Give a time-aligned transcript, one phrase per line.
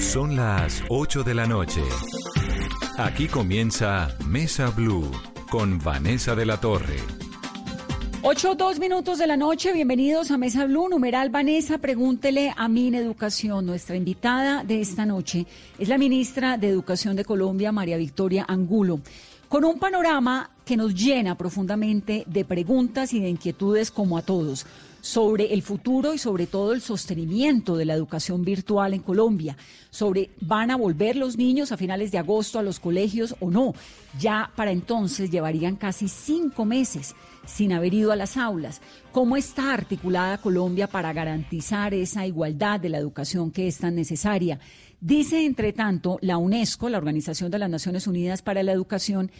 [0.00, 1.82] Son las 8 de la noche.
[2.96, 5.08] Aquí comienza Mesa Blue
[5.50, 6.96] con Vanessa de la Torre.
[8.22, 12.94] 8, 2 minutos de la noche, bienvenidos a Mesa Blue, numeral Vanessa, pregúntele a Min
[12.94, 13.66] Educación.
[13.66, 15.46] Nuestra invitada de esta noche
[15.78, 19.00] es la ministra de Educación de Colombia, María Victoria Angulo,
[19.48, 24.66] con un panorama que nos llena profundamente de preguntas y de inquietudes como a todos
[25.00, 29.56] sobre el futuro y sobre todo el sostenimiento de la educación virtual en Colombia,
[29.90, 33.74] sobre van a volver los niños a finales de agosto a los colegios o no.
[34.18, 37.14] Ya para entonces llevarían casi cinco meses
[37.46, 38.80] sin haber ido a las aulas.
[39.12, 44.60] ¿Cómo está articulada Colombia para garantizar esa igualdad de la educación que es tan necesaria?
[45.00, 49.30] Dice, entre tanto, la UNESCO, la Organización de las Naciones Unidas para la Educación,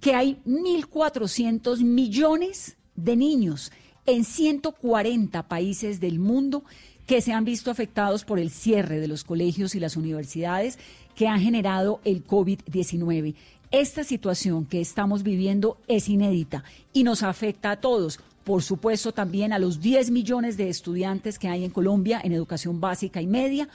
[0.00, 3.72] que hay 1.400 millones de niños
[4.06, 6.64] en 140 países del mundo
[7.06, 10.78] que se han visto afectados por el cierre de los colegios y las universidades
[11.14, 13.34] que han generado el COVID-19.
[13.70, 18.20] Esta situación que estamos viviendo es inédita y nos afecta a todos.
[18.44, 22.80] Por supuesto, también a los 10 millones de estudiantes que hay en Colombia en educación
[22.80, 23.68] básica y media,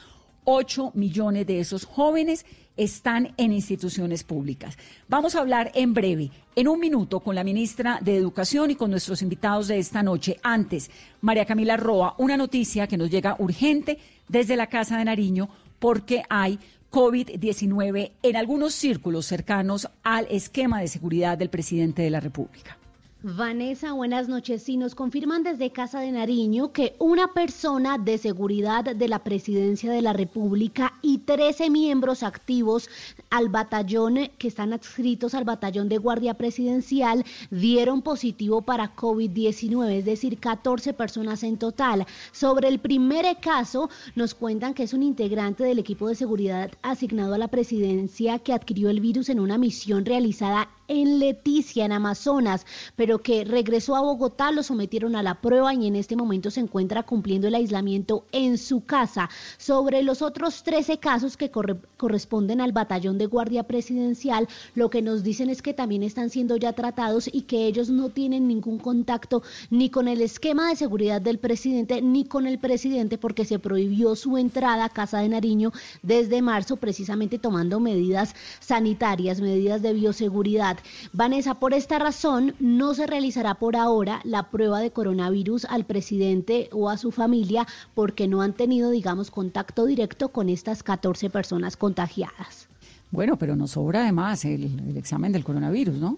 [0.45, 2.45] 8 millones de esos jóvenes
[2.77, 4.77] están en instituciones públicas.
[5.07, 8.91] Vamos a hablar en breve, en un minuto, con la ministra de Educación y con
[8.91, 10.37] nuestros invitados de esta noche.
[10.43, 10.89] Antes,
[11.21, 15.49] María Camila Roa, una noticia que nos llega urgente desde la Casa de Nariño
[15.79, 16.59] porque hay
[16.91, 22.77] COVID-19 en algunos círculos cercanos al esquema de seguridad del presidente de la República.
[23.23, 24.63] Vanessa, buenas noches.
[24.63, 29.91] Si nos confirman desde Casa de Nariño que una persona de seguridad de la Presidencia
[29.91, 32.89] de la República y 13 miembros activos
[33.29, 40.05] al batallón que están adscritos al batallón de Guardia Presidencial dieron positivo para COVID-19, es
[40.05, 42.07] decir, 14 personas en total.
[42.31, 47.35] Sobre el primer caso, nos cuentan que es un integrante del equipo de seguridad asignado
[47.35, 52.65] a la presidencia que adquirió el virus en una misión realizada en Leticia, en Amazonas,
[52.97, 56.59] pero que regresó a Bogotá, lo sometieron a la prueba y en este momento se
[56.59, 59.29] encuentra cumpliendo el aislamiento en su casa.
[59.57, 65.23] Sobre los otros 13 casos que corresponden al batallón de guardia presidencial, lo que nos
[65.23, 69.43] dicen es que también están siendo ya tratados y que ellos no tienen ningún contacto
[69.69, 74.15] ni con el esquema de seguridad del presidente ni con el presidente porque se prohibió
[74.15, 75.71] su entrada a Casa de Nariño
[76.01, 80.77] desde marzo precisamente tomando medidas sanitarias, medidas de bioseguridad.
[81.13, 86.69] Vanessa, por esta razón no se realizará por ahora la prueba de coronavirus al presidente
[86.71, 91.77] o a su familia porque no han tenido, digamos, contacto directo con estas 14 personas
[91.77, 92.67] contagiadas.
[93.11, 96.17] Bueno, pero nos sobra además el, examen del coronavirus, ¿no?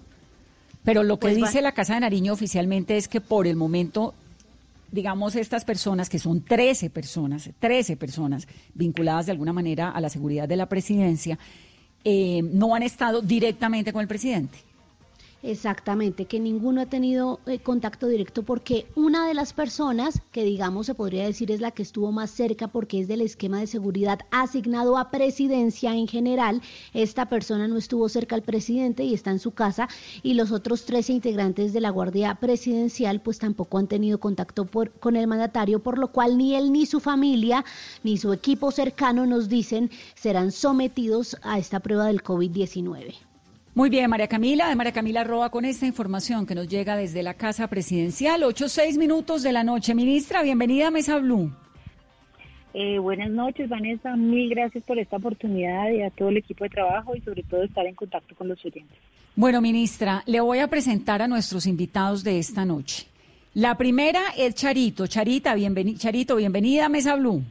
[0.83, 4.13] Pero lo que pues dice la Casa de Nariño oficialmente es que por el momento
[4.91, 10.07] digamos, estas personas, que son 13 personas, 13 personas vinculadas de alguna manera a la
[10.07, 11.39] seguridad de la presidencia,
[12.03, 14.59] eh, no han estado directamente con el presidente.
[15.45, 20.85] Exactamente, que ninguno ha tenido eh, contacto directo porque una de las personas que digamos
[20.85, 24.21] se podría decir es la que estuvo más cerca porque es del esquema de seguridad
[24.31, 26.61] asignado a presidencia en general,
[26.93, 29.89] esta persona no estuvo cerca al presidente y está en su casa
[30.21, 34.65] y los otros 13 integrantes de la Guardia Presidencial pues tampoco han tenido contacto
[35.01, 37.65] con el mandatario, por lo cual ni él ni su familia
[38.01, 43.32] ni su equipo cercano nos dicen serán sometidos a esta prueba del COVID-19.
[43.75, 47.23] Muy bien, María Camila, de María Camila Roa, con esta información que nos llega desde
[47.23, 49.95] la Casa Presidencial, ocho seis minutos de la noche.
[49.95, 51.51] Ministra, bienvenida a Mesa Blue.
[52.75, 54.15] Eh, buenas noches, Vanessa.
[54.15, 57.63] Mil gracias por esta oportunidad y a todo el equipo de trabajo y sobre todo
[57.63, 58.95] estar en contacto con los oyentes.
[59.35, 63.07] Bueno, ministra, le voy a presentar a nuestros invitados de esta noche.
[63.55, 65.07] La primera es Charito.
[65.07, 67.41] Charita, bienveni Charito, bienvenida a Mesa Blue.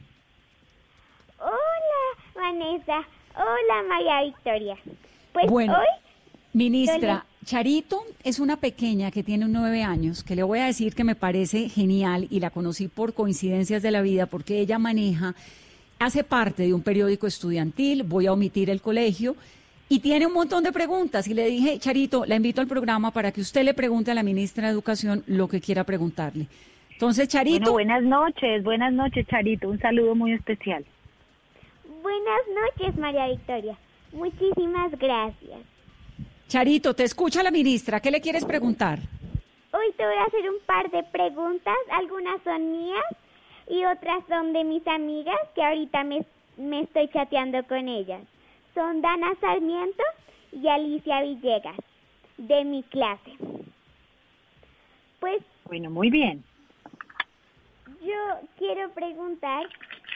[1.37, 3.05] Hola, Vanessa.
[3.35, 4.77] Hola, María Victoria.
[5.33, 6.03] Pues bueno, hoy
[6.53, 11.03] Ministra, Charito es una pequeña que tiene nueve años, que le voy a decir que
[11.03, 15.33] me parece genial y la conocí por coincidencias de la vida porque ella maneja,
[15.97, 19.35] hace parte de un periódico estudiantil, voy a omitir el colegio,
[19.89, 21.27] y tiene un montón de preguntas.
[21.27, 24.23] Y le dije, Charito, la invito al programa para que usted le pregunte a la
[24.23, 26.47] ministra de Educación lo que quiera preguntarle.
[26.91, 27.71] Entonces, Charito.
[27.71, 29.69] buenas noches, buenas noches, Charito.
[29.69, 30.85] Un saludo muy especial.
[32.01, 33.77] Buenas noches, María Victoria.
[34.13, 35.72] Muchísimas gracias.
[36.53, 37.99] Charito, te escucha la ministra.
[37.99, 38.99] ¿Qué le quieres preguntar?
[39.71, 41.75] Hoy te voy a hacer un par de preguntas.
[41.89, 43.03] Algunas son mías
[43.67, 46.23] y otras son de mis amigas que ahorita me,
[46.57, 48.21] me estoy chateando con ellas.
[48.75, 50.03] Son Dana Sarmiento
[50.51, 51.75] y Alicia Villegas,
[52.37, 53.31] de mi clase.
[55.19, 55.41] Pues.
[55.65, 56.43] Bueno, muy bien.
[58.03, 59.65] Yo quiero preguntar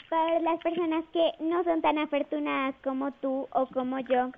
[0.08, 4.30] para las personas que no son tan afortunadas como tú o como yo,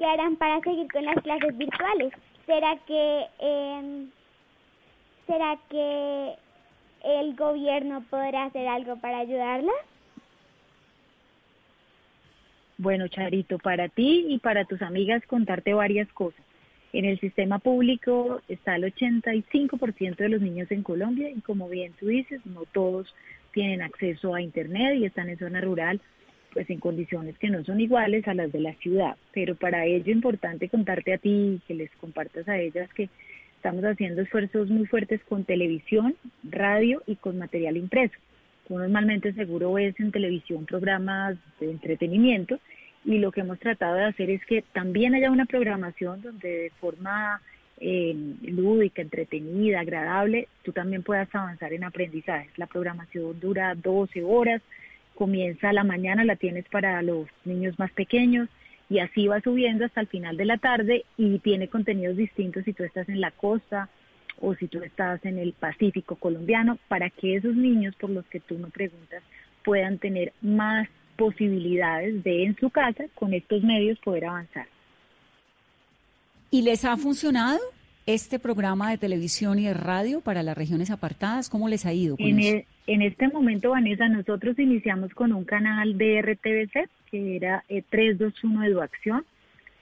[0.00, 2.12] ¿qué harán para seguir con las clases virtuales?
[2.46, 4.06] ¿Será que, eh,
[5.26, 6.34] ¿será que
[7.04, 9.76] el gobierno podrá hacer algo para ayudarlas?
[12.78, 16.40] Bueno, Charito, para ti y para tus amigas contarte varias cosas.
[16.94, 21.92] En el sistema público está el 85% de los niños en Colombia y como bien
[22.00, 23.14] tú dices, no todos
[23.52, 26.00] tienen acceso a Internet y están en zona rural,
[26.52, 29.16] pues en condiciones que no son iguales a las de la ciudad.
[29.32, 33.08] Pero para ello es importante contarte a ti que les compartas a ellas que
[33.56, 38.14] estamos haciendo esfuerzos muy fuertes con televisión, radio y con material impreso.
[38.66, 42.58] Tú normalmente seguro ves en televisión programas de entretenimiento
[43.04, 46.70] y lo que hemos tratado de hacer es que también haya una programación donde de
[46.80, 47.40] forma
[47.80, 52.56] eh, lúdica, entretenida, agradable, tú también puedas avanzar en aprendizajes.
[52.58, 54.60] La programación dura 12 horas,
[55.20, 58.48] comienza a la mañana, la tienes para los niños más pequeños
[58.88, 62.72] y así va subiendo hasta el final de la tarde y tiene contenidos distintos si
[62.72, 63.90] tú estás en la costa
[64.40, 68.40] o si tú estás en el Pacífico colombiano, para que esos niños por los que
[68.40, 69.22] tú me preguntas
[69.62, 70.88] puedan tener más
[71.18, 74.68] posibilidades de en su casa con estos medios poder avanzar.
[76.50, 77.60] ¿Y les ha funcionado
[78.06, 81.48] este programa de televisión y de radio para las regiones apartadas?
[81.48, 82.16] ¿Cómo les ha ido?
[82.16, 82.56] Con en, eso?
[82.56, 87.82] e- en este momento, Vanessa, nosotros iniciamos con un canal de RTBC que era eh,
[87.90, 89.24] 321 Eduacción,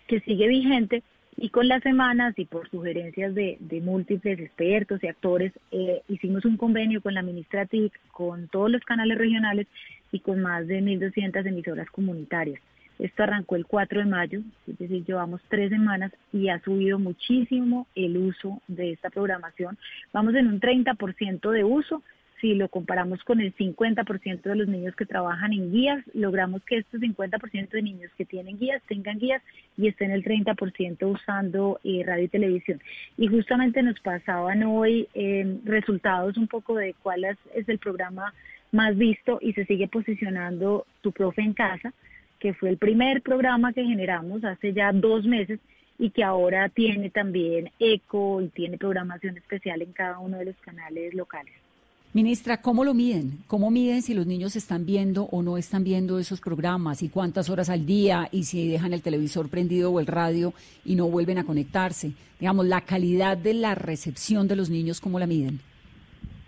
[0.06, 1.02] que sigue vigente
[1.40, 6.44] y con las semanas y por sugerencias de, de múltiples expertos y actores, eh, hicimos
[6.44, 9.68] un convenio con la ministra TIC, con todos los canales regionales
[10.10, 12.60] y con más de 1.200 emisoras comunitarias.
[12.98, 17.86] Esto arrancó el 4 de mayo, es decir, llevamos tres semanas y ha subido muchísimo
[17.94, 19.78] el uso de esta programación.
[20.12, 22.02] Vamos en un 30% de uso.
[22.40, 26.78] Si lo comparamos con el 50% de los niños que trabajan en guías, logramos que
[26.78, 29.42] estos 50% de niños que tienen guías tengan guías
[29.76, 32.80] y estén el 30% usando eh, radio y televisión.
[33.16, 38.32] Y justamente nos pasaban hoy eh, resultados un poco de cuál es, es el programa
[38.70, 41.92] más visto y se sigue posicionando Tu Profe en Casa,
[42.38, 45.60] que fue el primer programa que generamos hace ya dos meses
[45.98, 50.56] y que ahora tiene también eco y tiene programación especial en cada uno de los
[50.56, 51.54] canales locales.
[52.14, 53.40] Ministra, ¿cómo lo miden?
[53.46, 57.50] ¿Cómo miden si los niños están viendo o no están viendo esos programas y cuántas
[57.50, 60.54] horas al día y si dejan el televisor prendido o el radio
[60.86, 62.12] y no vuelven a conectarse?
[62.40, 65.60] Digamos, la calidad de la recepción de los niños, ¿cómo la miden?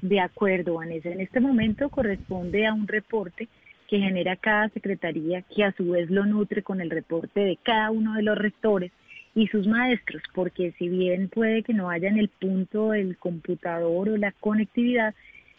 [0.01, 1.11] De acuerdo, Vanessa.
[1.11, 3.49] En este momento corresponde a un reporte
[3.91, 7.91] que genera cada secretaría, que a su vez lo nutre con el reporte de cada
[7.91, 8.93] uno de los rectores
[9.35, 14.09] y sus maestros, porque si bien puede que no haya en el punto el computador
[14.09, 15.13] o la conectividad,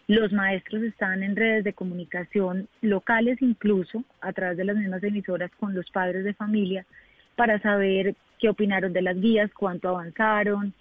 [0.08, 5.52] los maestros están en redes de comunicación locales incluso, a través de las mismas emisoras
[5.60, 6.86] con los padres de familia,
[7.36, 10.74] para saber qué opinaron de las guías, cuánto avanzaron,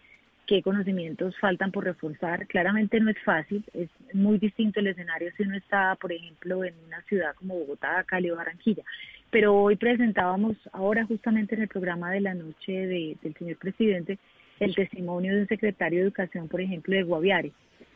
[0.50, 2.48] qué conocimientos faltan por reforzar.
[2.48, 6.74] Claramente no es fácil, es muy distinto el escenario si uno está, por ejemplo, en
[6.88, 8.82] una ciudad como Bogotá, Cali o Barranquilla.
[9.30, 14.18] Pero hoy presentábamos, ahora justamente en el programa de la noche de, del señor presidente,
[14.58, 17.52] el testimonio de un secretario de Educación, por ejemplo, de Guaviare.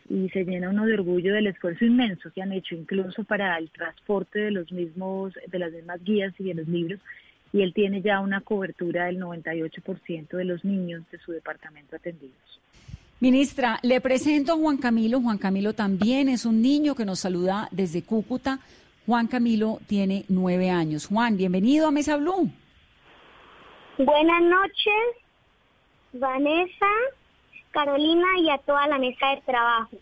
[0.09, 3.69] Y se llena uno de orgullo del esfuerzo inmenso que han hecho, incluso para el
[3.71, 7.01] transporte de los mismos, de las mismas guías y de los libros,
[7.55, 12.61] y él tiene ya una cobertura del 98% de los niños de su departamento atendidos.
[13.21, 15.21] Ministra, le presento a Juan Camilo.
[15.21, 18.59] Juan Camilo también es un niño que nos saluda desde Cúcuta.
[19.07, 21.07] Juan Camilo tiene nueve años.
[21.07, 22.51] Juan, bienvenido a Mesa Blue.
[23.99, 25.23] Buenas noches,
[26.13, 26.93] Vanessa,
[27.71, 29.97] Carolina y a toda la mesa de trabajo.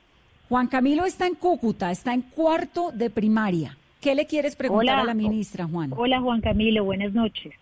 [0.48, 3.76] Juan Camilo está en Cúcuta, está en cuarto de primaria.
[4.02, 5.02] ¿Qué le quieres preguntar Hola.
[5.02, 5.92] a la ministra, Juan?
[5.96, 7.54] Hola Juan Camilo, buenas noches.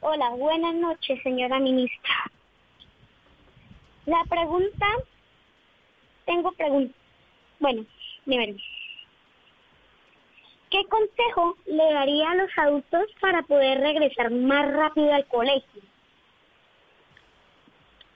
[0.00, 2.14] Hola, buenas noches, señora ministra.
[4.04, 4.86] La pregunta,
[6.26, 6.92] tengo pregunta.
[7.60, 7.86] Bueno,
[8.26, 8.56] miren.
[10.68, 15.82] ¿Qué consejo le daría a los adultos para poder regresar más rápido al colegio?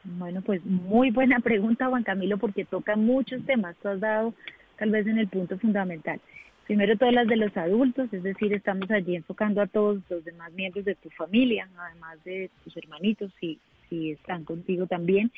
[0.02, 3.76] Bueno, pues muy buena pregunta, Juan Camilo, porque toca muchos temas.
[3.76, 4.34] Tú has dado
[4.78, 6.20] tal vez en el punto fundamental.
[6.68, 10.52] Primero todas las de los adultos, es decir, estamos allí enfocando a todos los demás
[10.52, 13.58] miembros de tu familia, además de tus hermanitos, si,
[13.88, 15.32] si están contigo también.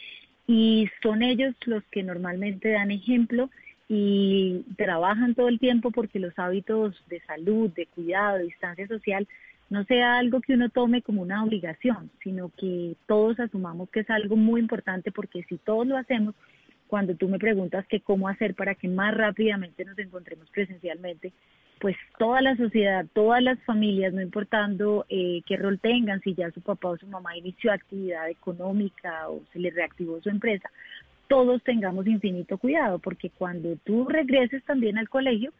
[0.48, 3.48] Y son ellos los que normalmente dan ejemplo
[3.88, 9.28] y trabajan todo el tiempo porque los hábitos de salud, de cuidado, de distancia social,
[9.68, 14.10] no sea algo que uno tome como una obligación, sino que todos asumamos que es
[14.10, 16.34] algo muy importante porque si todos lo hacemos,
[16.90, 21.32] cuando tú me preguntas que cómo hacer para que más rápidamente nos encontremos presencialmente,
[21.78, 26.50] pues toda la sociedad, todas las familias, no importando eh, qué rol tengan, si ya
[26.50, 30.68] su papá o su mamá inició actividad económica o se le reactivó su empresa,
[31.28, 35.52] todos tengamos infinito cuidado, porque cuando tú regreses también al colegio,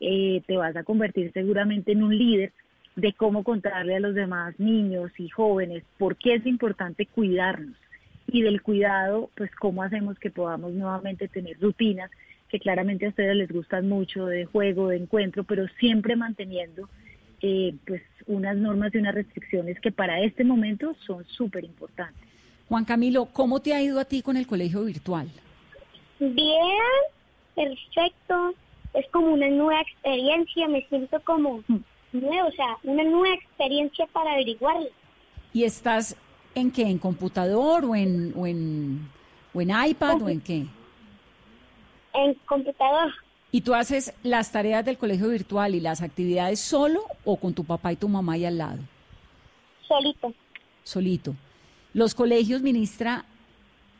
[0.00, 2.52] eh, te vas a convertir seguramente en un líder
[2.96, 7.76] de cómo contarle a los demás niños y jóvenes por qué es importante cuidarnos
[8.30, 12.10] y del cuidado, pues cómo hacemos que podamos nuevamente tener rutinas
[12.48, 16.88] que claramente a ustedes les gustan mucho de juego, de encuentro, pero siempre manteniendo
[17.42, 22.22] eh, pues unas normas y unas restricciones que para este momento son súper importantes.
[22.68, 25.28] Juan Camilo, ¿cómo te ha ido a ti con el colegio virtual?
[26.20, 26.82] Bien,
[27.54, 28.54] perfecto.
[28.94, 31.76] Es como una nueva experiencia, me siento como mm.
[32.12, 34.88] nuevo, o sea, una nueva experiencia para averiguarlo.
[35.52, 36.16] ¿Y estás
[36.58, 36.82] en qué?
[36.82, 39.08] ¿En computador o en, o en,
[39.54, 40.66] o en iPad o en qué?
[42.14, 43.12] En computador.
[43.50, 47.64] ¿Y tú haces las tareas del colegio virtual y las actividades solo o con tu
[47.64, 48.78] papá y tu mamá ahí al lado?
[49.86, 50.34] Solito.
[50.84, 51.34] Solito.
[51.94, 53.24] Los colegios, ministra,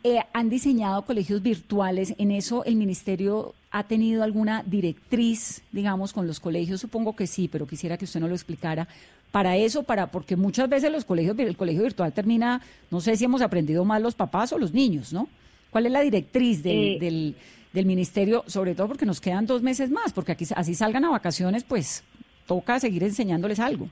[0.04, 2.14] eh, han diseñado colegios virtuales.
[2.18, 6.80] ¿En eso el ministerio ha tenido alguna directriz, digamos, con los colegios?
[6.80, 8.86] Supongo que sí, pero quisiera que usted nos lo explicara.
[9.30, 13.24] Para eso, para porque muchas veces los colegios, el colegio virtual termina, no sé si
[13.24, 15.28] hemos aprendido más los papás o los niños, ¿no?
[15.70, 17.34] ¿Cuál es la directriz del, eh, del
[17.72, 21.10] del ministerio, sobre todo porque nos quedan dos meses más, porque aquí así salgan a
[21.10, 22.04] vacaciones, pues
[22.46, 23.88] toca seguir enseñándoles algo.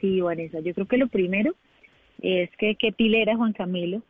[0.00, 1.54] Sí, Vanessa, yo creo que lo primero
[2.22, 4.02] es que qué pilera Juan Camilo,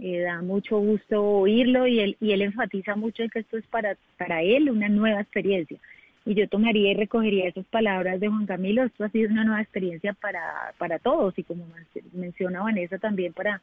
[0.00, 3.66] eh, da mucho gusto oírlo y él, y él enfatiza mucho en que esto es
[3.66, 5.78] para, para él una nueva experiencia.
[6.24, 9.62] Y yo tomaría y recogería esas palabras de Juan Camilo, esto ha sido una nueva
[9.62, 11.66] experiencia para, para todos y como
[12.12, 13.60] menciona Vanessa también para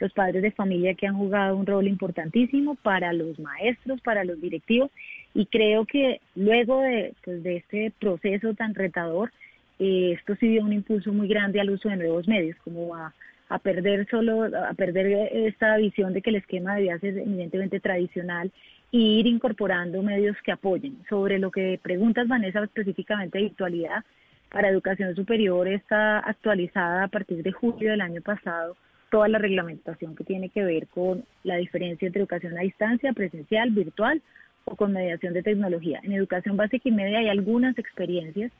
[0.00, 4.40] los padres de familia que han jugado un rol importantísimo para los maestros, para los
[4.40, 4.90] directivos.
[5.34, 9.30] Y creo que luego de, pues, de este proceso tan retador,
[9.78, 13.14] eh, esto sí dio un impulso muy grande al uso de nuevos medios, como a,
[13.50, 18.50] a perder solo, a perder esta visión de que el esquema debía ser evidentemente tradicional
[18.92, 20.98] e ir incorporando medios que apoyen.
[21.08, 24.04] Sobre lo que preguntas, Vanessa, específicamente de virtualidad,
[24.50, 28.76] para educación superior está actualizada a partir de julio del año pasado
[29.10, 33.70] toda la reglamentación que tiene que ver con la diferencia entre educación a distancia, presencial,
[33.70, 34.22] virtual
[34.64, 36.00] o con mediación de tecnología.
[36.02, 38.52] En educación básica y media hay algunas experiencias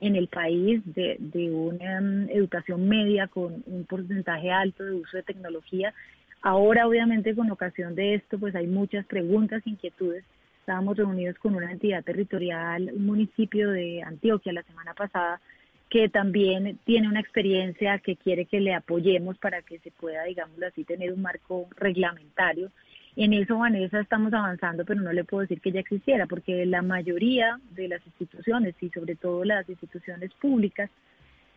[0.00, 5.16] en el país de, de una mm, educación media con un porcentaje alto de uso
[5.16, 5.92] de tecnología.
[6.42, 10.24] Ahora, obviamente, con ocasión de esto, pues hay muchas preguntas, inquietudes.
[10.60, 15.40] Estábamos reunidos con una entidad territorial, un municipio de Antioquia la semana pasada,
[15.88, 20.62] que también tiene una experiencia que quiere que le apoyemos para que se pueda, digamos
[20.62, 22.70] así, tener un marco reglamentario.
[23.16, 26.82] En eso, Vanessa, estamos avanzando, pero no le puedo decir que ya existiera, porque la
[26.82, 30.90] mayoría de las instituciones y sobre todo las instituciones públicas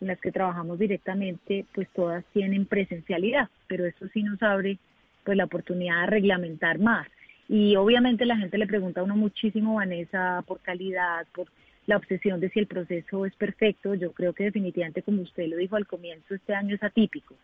[0.01, 4.77] en las que trabajamos directamente, pues todas tienen presencialidad, pero eso sí nos abre
[5.23, 7.07] pues la oportunidad de reglamentar más.
[7.47, 11.47] Y obviamente la gente le pregunta a uno muchísimo, Vanessa, por calidad, por
[11.85, 13.93] la obsesión de si el proceso es perfecto.
[13.93, 17.35] Yo creo que definitivamente, como usted lo dijo al comienzo, este año es atípico.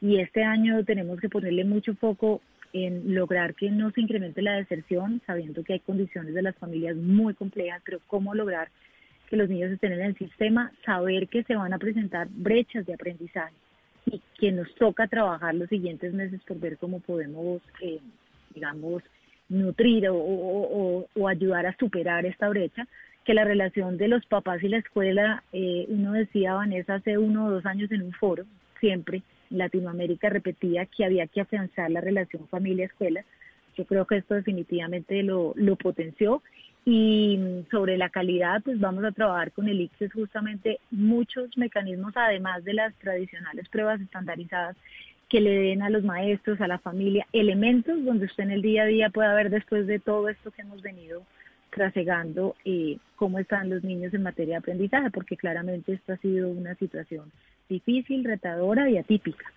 [0.00, 2.40] Y este año tenemos que ponerle mucho foco
[2.72, 6.96] en lograr que no se incremente la deserción, sabiendo que hay condiciones de las familias
[6.96, 8.68] muy complejas, pero cómo lograr
[9.28, 12.94] que los niños estén en el sistema, saber que se van a presentar brechas de
[12.94, 13.54] aprendizaje
[14.06, 18.00] y que nos toca trabajar los siguientes meses por ver cómo podemos, eh,
[18.54, 19.02] digamos,
[19.48, 22.86] nutrir o, ayudar a superar esta brecha,
[23.24, 27.46] que la relación de los papás y la escuela, eh, uno decía, Vanessa, hace uno
[27.46, 28.44] o dos años en un foro,
[28.80, 33.24] siempre en Latinoamérica repetía que había que afianzar la relación familia-escuela.
[33.76, 36.42] Yo creo que esto definitivamente lo, lo potenció.
[36.84, 42.64] Y sobre la calidad, pues vamos a trabajar con el ICSES justamente muchos mecanismos, además
[42.64, 44.76] de las tradicionales pruebas estandarizadas,
[45.28, 48.84] que le den a los maestros, a la familia, elementos donde usted en el día
[48.84, 51.22] a día pueda ver después de todo esto que hemos venido
[51.70, 56.48] trasegando eh, cómo están los niños en materia de aprendizaje, porque claramente esta ha sido
[56.48, 57.30] una situación
[57.68, 59.52] difícil, retadora y atípica.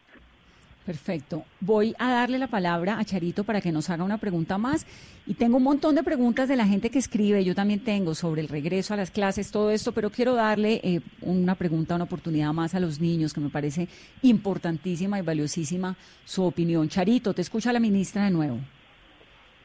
[0.85, 1.45] Perfecto.
[1.59, 4.87] Voy a darle la palabra a Charito para que nos haga una pregunta más.
[5.27, 8.41] Y tengo un montón de preguntas de la gente que escribe, yo también tengo sobre
[8.41, 12.51] el regreso a las clases, todo esto, pero quiero darle eh, una pregunta, una oportunidad
[12.51, 13.87] más a los niños, que me parece
[14.23, 15.95] importantísima y valiosísima
[16.25, 16.89] su opinión.
[16.89, 18.57] Charito, te escucha la ministra de nuevo.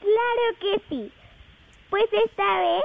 [0.01, 1.13] Claro que sí.
[1.89, 2.83] Pues esta vez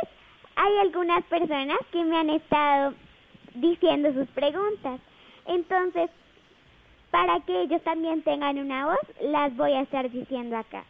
[0.56, 2.94] hay algunas personas que me han estado
[3.56, 5.02] diciendo sus preguntas.
[5.48, 6.10] Entonces,
[7.12, 10.84] para que ellos también tengan una voz, las voy a estar diciendo acá.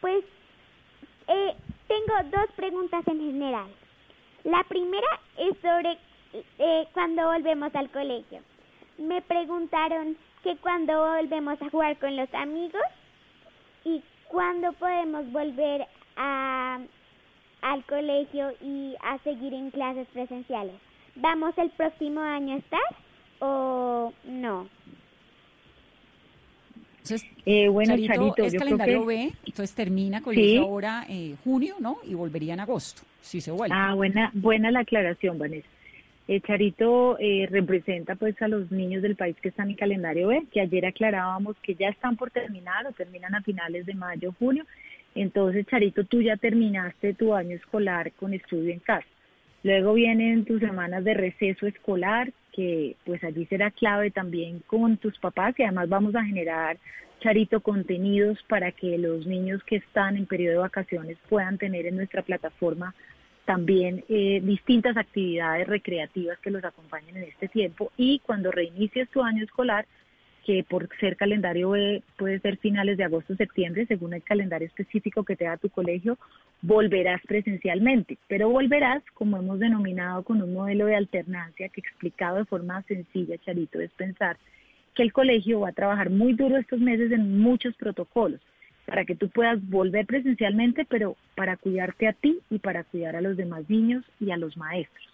[0.00, 0.24] Pues
[1.26, 1.54] eh,
[1.88, 3.66] tengo dos preguntas en general.
[4.44, 5.98] La primera es sobre
[6.58, 8.40] eh, cuando volvemos al colegio.
[8.98, 12.82] Me preguntaron que cuando volvemos a jugar con los amigos
[13.84, 15.86] y cuándo podemos volver
[16.16, 16.78] a,
[17.62, 20.76] al colegio y a seguir en clases presenciales.
[21.16, 22.80] ¿Vamos el próximo año estar
[23.44, 24.68] o no?
[27.02, 29.06] Entonces, Eh, bueno, Charito, Charito, es yo creo calendario que...
[29.06, 30.56] B, entonces termina colegio Sí.
[30.56, 31.98] ahora eh, junio, ¿no?
[32.04, 33.74] Y volvería en agosto, si se vuelve.
[33.78, 35.68] Ah, buena, buena la aclaración, Vanessa.
[36.26, 40.44] Eh, Charito eh, representa pues a los niños del país que están en calendario B,
[40.50, 44.64] que ayer aclarábamos que ya están por terminar o terminan a finales de mayo, junio.
[45.14, 49.06] Entonces, Charito, tú ya terminaste tu año escolar con estudio en casa.
[49.62, 55.18] Luego vienen tus semanas de receso escolar, que pues allí será clave también con tus
[55.18, 56.78] papás y además vamos a generar,
[57.20, 61.96] Charito, contenidos para que los niños que están en periodo de vacaciones puedan tener en
[61.96, 62.94] nuestra plataforma
[63.44, 67.92] también eh, distintas actividades recreativas que los acompañen en este tiempo.
[67.96, 69.86] Y cuando reinicies tu año escolar,
[70.44, 75.24] que por ser calendario B puede ser finales de agosto septiembre, según el calendario específico
[75.24, 76.18] que te da tu colegio,
[76.60, 82.44] volverás presencialmente, pero volverás, como hemos denominado, con un modelo de alternancia que explicado de
[82.44, 84.36] forma sencilla, Charito, es pensar
[84.94, 88.40] que el colegio va a trabajar muy duro estos meses en muchos protocolos
[88.86, 93.22] para que tú puedas volver presencialmente, pero para cuidarte a ti y para cuidar a
[93.22, 95.08] los demás niños y a los maestros.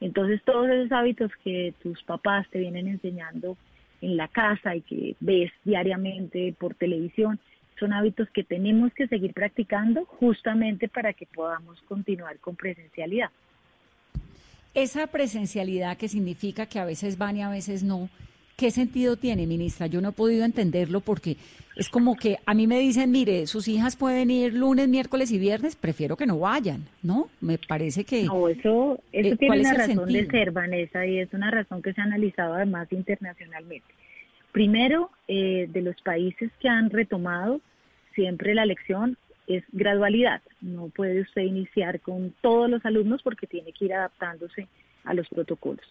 [0.00, 3.56] Entonces, todos esos hábitos que tus papás te vienen enseñando
[4.02, 7.40] en la casa y que ves diariamente por televisión,
[7.78, 13.30] son hábitos que tenemos que seguir practicando justamente para que podamos continuar con presencialidad.
[14.74, 18.08] Esa presencialidad que significa que a veces van y a veces no,
[18.56, 19.86] ¿qué sentido tiene, ministra?
[19.86, 21.36] Yo no he podido entenderlo porque
[21.76, 25.38] es como que a mí me dicen, mire, sus hijas pueden ir lunes, miércoles y
[25.38, 27.28] viernes, prefiero que no vayan, ¿no?
[27.40, 28.24] Me parece que...
[28.24, 31.50] No, eso, eso Eh, tiene ¿cuál es una razón de ser, Vanessa, y es una
[31.50, 33.86] razón que se ha analizado además internacionalmente.
[34.52, 37.60] Primero, eh, de los países que han retomado,
[38.14, 40.42] siempre la lección es gradualidad.
[40.60, 44.68] No puede usted iniciar con todos los alumnos porque tiene que ir adaptándose
[45.04, 45.86] a los protocolos.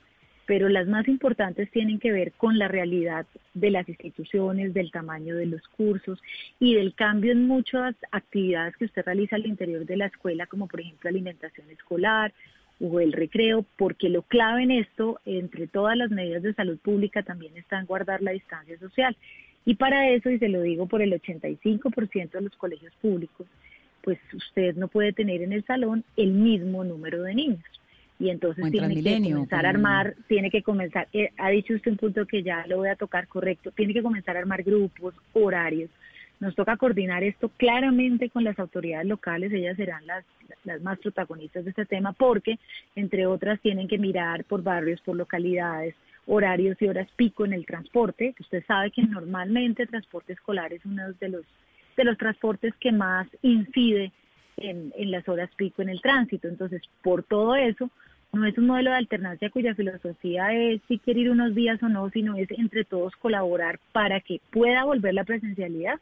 [0.45, 5.35] Pero las más importantes tienen que ver con la realidad de las instituciones, del tamaño
[5.35, 6.21] de los cursos
[6.59, 10.67] y del cambio en muchas actividades que usted realiza al interior de la escuela, como
[10.67, 12.33] por ejemplo alimentación escolar
[12.79, 17.21] o el recreo, porque lo clave en esto, entre todas las medidas de salud pública,
[17.21, 19.15] también está en guardar la distancia social.
[19.65, 23.45] Y para eso, y se lo digo por el 85% de los colegios públicos,
[24.01, 27.63] pues usted no puede tener en el salón el mismo número de niños.
[28.21, 31.97] Y entonces tiene que comenzar a armar, tiene que comenzar, eh, ha dicho usted un
[31.97, 35.89] punto que ya lo voy a tocar correcto, tiene que comenzar a armar grupos, horarios.
[36.39, 40.23] Nos toca coordinar esto claramente con las autoridades locales, ellas serán las,
[40.65, 42.59] las más protagonistas de este tema porque,
[42.95, 45.95] entre otras, tienen que mirar por barrios, por localidades,
[46.27, 48.35] horarios y horas pico en el transporte.
[48.39, 51.45] Usted sabe que normalmente el transporte escolar es uno de los,
[51.97, 54.11] de los transportes que más incide
[54.57, 56.47] en, en las horas pico en el tránsito.
[56.47, 57.89] Entonces, por todo eso,
[58.33, 61.89] no es un modelo de alternancia cuya filosofía es si quiere ir unos días o
[61.89, 65.99] no, sino es entre todos colaborar para que pueda volver la presencialidad,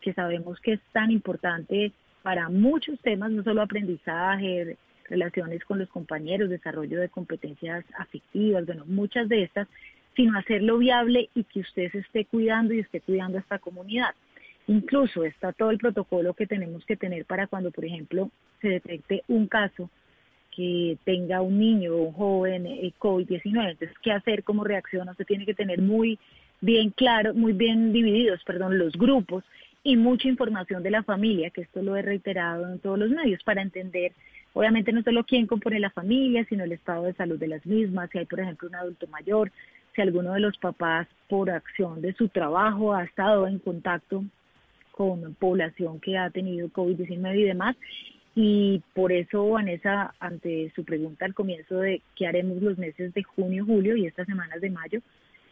[0.00, 1.92] que sabemos que es tan importante
[2.22, 4.76] para muchos temas, no solo aprendizaje,
[5.08, 9.66] relaciones con los compañeros, desarrollo de competencias afectivas, bueno, muchas de estas,
[10.14, 14.14] sino hacerlo viable y que usted se esté cuidando y esté cuidando a esta comunidad.
[14.68, 19.24] Incluso está todo el protocolo que tenemos que tener para cuando, por ejemplo, se detecte
[19.26, 19.90] un caso
[20.54, 23.70] que tenga un niño o un joven eh, COVID-19.
[23.70, 24.44] Entonces, ¿qué hacer?
[24.44, 25.12] ¿Cómo reacciona?
[25.12, 26.18] Usted tiene que tener muy
[26.60, 29.44] bien claro, muy bien divididos, perdón, los grupos
[29.84, 33.42] y mucha información de la familia, que esto lo he reiterado en todos los medios,
[33.42, 34.12] para entender,
[34.52, 38.08] obviamente no solo quién compone la familia, sino el estado de salud de las mismas,
[38.10, 39.50] si hay, por ejemplo, un adulto mayor,
[39.94, 44.24] si alguno de los papás, por acción de su trabajo, ha estado en contacto
[44.92, 47.76] con población que ha tenido COVID-19 y demás.
[48.34, 53.22] Y por eso, Vanessa, ante su pregunta al comienzo de qué haremos los meses de
[53.22, 55.00] junio, julio y estas semanas de mayo,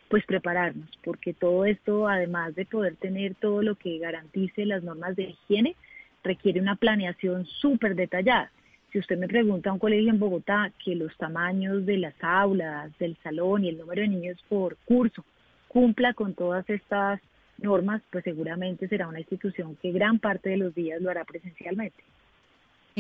[0.09, 5.14] pues prepararnos, porque todo esto, además de poder tener todo lo que garantice las normas
[5.14, 5.77] de higiene,
[6.25, 8.51] requiere una planeación súper detallada.
[8.93, 12.90] Si usted me pregunta a un colegio en Bogotá que los tamaños de las aulas,
[12.99, 15.25] del salón y el número de niños por curso
[15.69, 17.21] cumpla con todas estas
[17.59, 22.03] normas, pues seguramente será una institución que gran parte de los días lo hará presencialmente.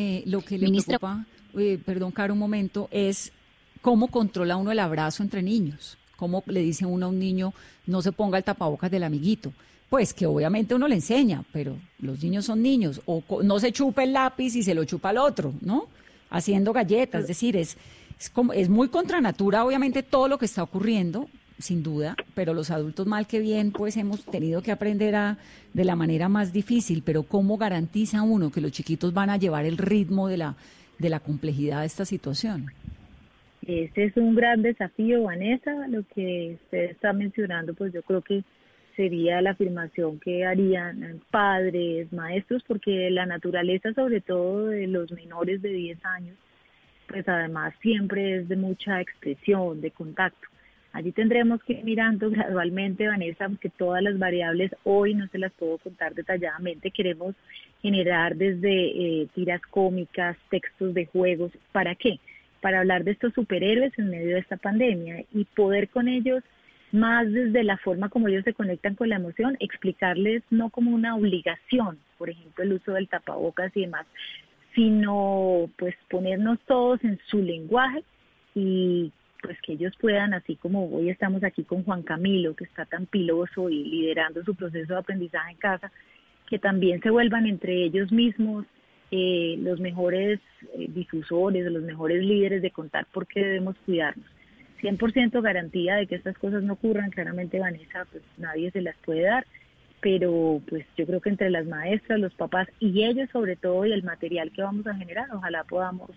[0.00, 1.26] Eh, lo que le Ministra- preocupa,
[1.58, 3.32] eh, perdón, Caro, un momento, es
[3.82, 5.98] cómo controla uno el abrazo entre niños.
[6.16, 7.52] Cómo le dice uno a un niño,
[7.86, 9.52] no se ponga el tapabocas del amiguito.
[9.88, 13.00] Pues que obviamente uno le enseña, pero los niños son niños.
[13.06, 15.86] O no se chupa el lápiz y se lo chupa al otro, ¿no?
[16.30, 17.76] haciendo galletas, es decir, es,
[18.18, 21.28] es, como, es muy contra natura, obviamente, todo lo que está ocurriendo,
[21.60, 25.38] sin duda, pero los adultos mal que bien, pues hemos tenido que aprender a,
[25.72, 29.64] de la manera más difícil, pero ¿cómo garantiza uno que los chiquitos van a llevar
[29.64, 30.56] el ritmo de la,
[30.98, 32.66] de la complejidad de esta situación?
[33.66, 38.42] Ese es un gran desafío, Vanessa, lo que usted está mencionando, pues yo creo que
[38.96, 45.62] sería la afirmación que harían padres, maestros, porque la naturaleza, sobre todo de los menores
[45.62, 46.36] de 10 años,
[47.06, 50.48] pues además siempre es de mucha expresión, de contacto.
[50.92, 55.52] Allí tendremos que ir mirando gradualmente, Vanessa, aunque todas las variables hoy no se las
[55.52, 56.90] puedo contar detalladamente.
[56.90, 57.34] Queremos
[57.82, 61.52] generar desde eh, tiras cómicas, textos de juegos.
[61.72, 62.18] ¿Para qué?
[62.60, 66.42] Para hablar de estos superhéroes en medio de esta pandemia y poder con ellos,
[66.92, 71.14] más desde la forma como ellos se conectan con la emoción, explicarles no como una
[71.14, 74.06] obligación, por ejemplo, el uso del tapabocas y demás,
[74.74, 78.02] sino pues ponernos todos en su lenguaje
[78.54, 82.84] y pues que ellos puedan, así como hoy estamos aquí con Juan Camilo, que está
[82.84, 85.92] tan piloso y liderando su proceso de aprendizaje en casa,
[86.48, 88.66] que también se vuelvan entre ellos mismos
[89.10, 90.40] eh, los mejores
[90.74, 94.26] eh, difusores, los mejores líderes de contar por qué debemos cuidarnos.
[94.80, 99.22] 100% garantía de que estas cosas no ocurran, claramente Vanessa, pues nadie se las puede
[99.22, 99.46] dar,
[100.00, 103.92] pero pues yo creo que entre las maestras, los papás y ellos sobre todo y
[103.92, 106.10] el material que vamos a generar, ojalá podamos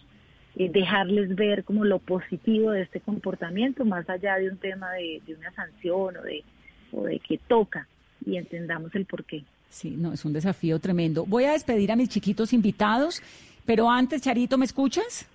[0.55, 5.21] eh, dejarles ver como lo positivo de este comportamiento, más allá de un tema de,
[5.35, 6.43] una sanción o de,
[6.91, 7.87] o de que toca
[8.25, 9.43] y entendamos el por qué.
[9.69, 11.25] Sí, no, es un desafío tremendo.
[11.25, 13.21] Voy a despedir a mis chiquitos invitados,
[13.65, 15.27] pero antes, Charito, ¿me escuchas?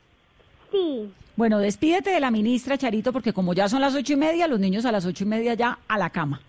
[0.71, 1.11] Sí.
[1.35, 4.61] Bueno, despídete de la ministra, Charito, porque como ya son las ocho y media, los
[4.61, 6.41] niños a las ocho y media ya a la cama.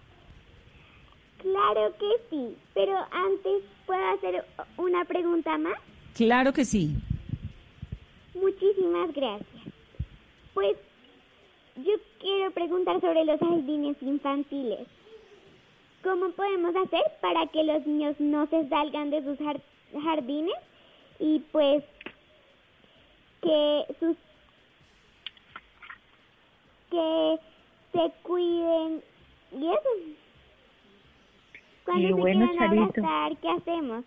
[1.42, 4.44] Claro que sí, pero antes, ¿puedo hacer
[4.78, 5.78] una pregunta más?
[6.14, 6.96] Claro que sí.
[8.42, 9.64] Muchísimas gracias.
[10.54, 10.78] Pues
[11.78, 14.88] yo quiero preguntar sobre los jardines infantiles.
[16.04, 19.38] ¿Cómo podemos hacer para que los niños no se salgan de sus
[20.02, 20.56] jardines
[21.20, 21.84] y pues
[23.42, 24.16] que sus
[26.90, 27.40] que
[27.92, 29.04] se cuiden
[29.52, 29.90] y eso?
[31.86, 34.06] Cuando se bueno, abrazar, ¿qué hacemos?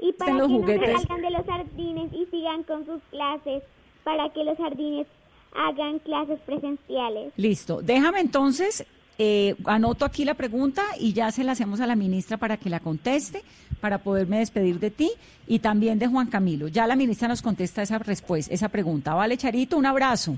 [0.00, 3.62] Y para que no salgan de los jardines y sigan con sus clases,
[4.02, 5.06] para que los jardines
[5.54, 7.32] hagan clases presenciales.
[7.36, 8.86] Listo, déjame entonces,
[9.18, 12.70] eh, anoto aquí la pregunta y ya se la hacemos a la ministra para que
[12.70, 13.42] la conteste,
[13.80, 15.10] para poderme despedir de ti
[15.46, 16.68] y también de Juan Camilo.
[16.68, 19.14] Ya la ministra nos contesta esa respuesta, esa pregunta.
[19.14, 20.36] Vale, Charito, un abrazo.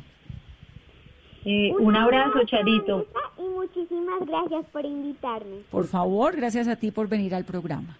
[1.44, 3.06] Eh, un abrazo, Charito.
[3.38, 5.58] Y muchísimas gracias por invitarme.
[5.70, 7.96] Por favor, gracias a ti por venir al programa.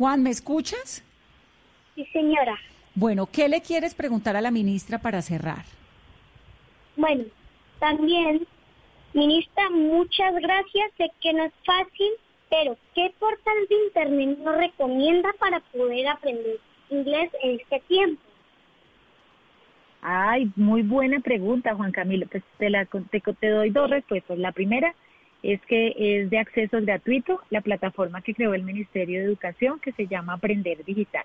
[0.00, 1.04] Juan, ¿me escuchas?
[1.94, 2.58] Sí, señora.
[2.94, 5.62] Bueno, ¿qué le quieres preguntar a la ministra para cerrar?
[6.96, 7.24] Bueno,
[7.78, 8.46] también,
[9.12, 10.90] ministra, muchas gracias.
[10.96, 12.12] Sé que no es fácil,
[12.48, 16.58] pero ¿qué portal de Internet nos recomienda para poder aprender
[16.88, 18.22] inglés en este tiempo?
[20.00, 22.26] Ay, muy buena pregunta, Juan Camilo.
[22.26, 24.38] Pues te, la, te, te doy dos respuestas.
[24.38, 24.94] La primera,
[25.42, 29.92] es que es de acceso gratuito la plataforma que creó el Ministerio de Educación que
[29.92, 31.24] se llama Aprender Digital.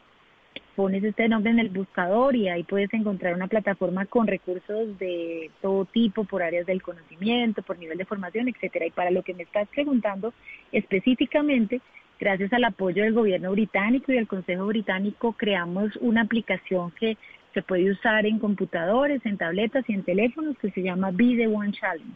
[0.76, 5.50] Pones este nombre en el buscador y ahí puedes encontrar una plataforma con recursos de
[5.62, 8.86] todo tipo, por áreas del conocimiento, por nivel de formación, etcétera.
[8.86, 10.34] Y para lo que me estás preguntando
[10.74, 11.82] específicamente,
[12.20, 17.18] gracias al apoyo del gobierno británico y del Consejo Británico, creamos una aplicación que
[17.54, 21.48] se puede usar en computadores, en tabletas y en teléfonos que se llama Be the
[21.48, 22.16] One Challenge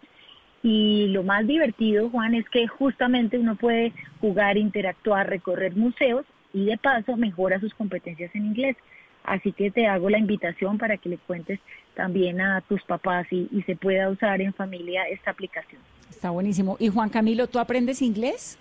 [0.61, 6.65] y lo más divertido, Juan, es que justamente uno puede jugar, interactuar, recorrer museos y
[6.65, 8.75] de paso mejora sus competencias en inglés.
[9.23, 11.59] Así que te hago la invitación para que le cuentes
[11.93, 15.81] también a tus papás y, se pueda usar en familia esta aplicación.
[16.09, 16.75] Está buenísimo.
[16.79, 18.57] ¿Y Juan Camilo, tú aprendes inglés?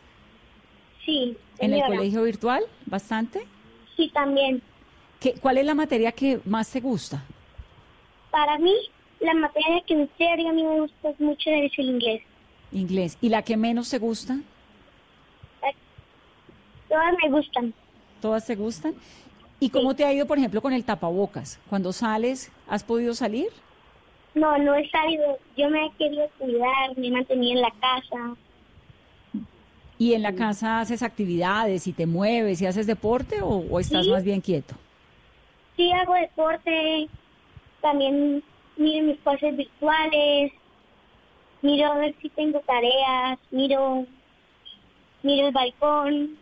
[1.04, 1.36] Sí.
[1.58, 2.62] ¿En el colegio virtual?
[2.86, 3.40] ¿Bastante?
[3.96, 4.60] Sí, también.
[5.18, 7.24] ¿Qué, ¿Cuál es la materia que más te gusta?
[8.30, 8.74] Para mí,
[9.20, 12.22] la materia que en serio a mí me gusta mucho es el inglés.
[12.72, 13.18] Inglés.
[13.20, 14.38] ¿Y la que menos te gusta?
[16.88, 17.74] Todas me gustan.
[18.20, 18.94] ¿Todas te gustan?
[19.60, 21.60] ¿Y cómo te ha ido, por ejemplo, con el tapabocas?
[21.68, 23.48] Cuando sales, ¿has podido salir?
[24.34, 25.38] No, no he salido.
[25.56, 28.36] Yo me he querido cuidar, me he mantenido en la casa.
[29.98, 34.22] ¿Y en la casa haces actividades y te mueves y haces deporte o, estás más
[34.22, 34.76] bien quieto?
[35.76, 37.08] Sí, hago deporte.
[37.82, 38.42] También
[38.78, 40.52] miro mis clases virtuales,
[41.62, 44.06] miro a ver si tengo tareas, miro,
[45.22, 46.38] miro el balcón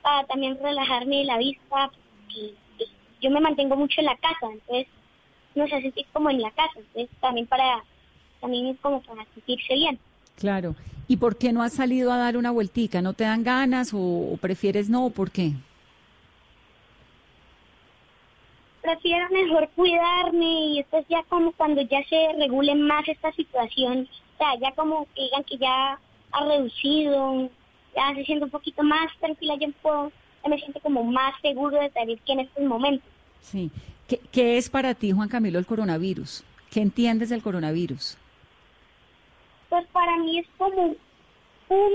[0.00, 1.90] para también relajarme la vista
[2.28, 2.54] y,
[3.20, 4.88] yo me mantengo mucho en la casa, entonces
[5.54, 7.84] no se sentir como en la casa, entonces también para,
[8.40, 9.98] también es como para sentirse bien.
[10.36, 10.74] Claro.
[11.06, 13.00] ¿Y por qué no has salido a dar una vueltica?
[13.00, 15.10] ¿No te dan ganas o, prefieres no?
[15.10, 15.52] ¿Por qué?
[18.82, 24.38] Prefiero mejor cuidarme y después ya como cuando ya se regule más esta situación, o
[24.38, 25.98] sea, ya como que digan que ya
[26.32, 27.48] ha reducido,
[27.94, 30.10] ya se siente un poquito más tranquila, ya puedo,
[30.42, 33.08] ya me siento como más seguro de salir que en estos momentos.
[33.40, 33.70] Sí.
[34.08, 36.44] ¿Qué, ¿Qué es para ti, Juan Camilo, el coronavirus?
[36.70, 38.18] ¿Qué entiendes del coronavirus?
[39.72, 40.94] pues para mí es como
[41.70, 41.92] un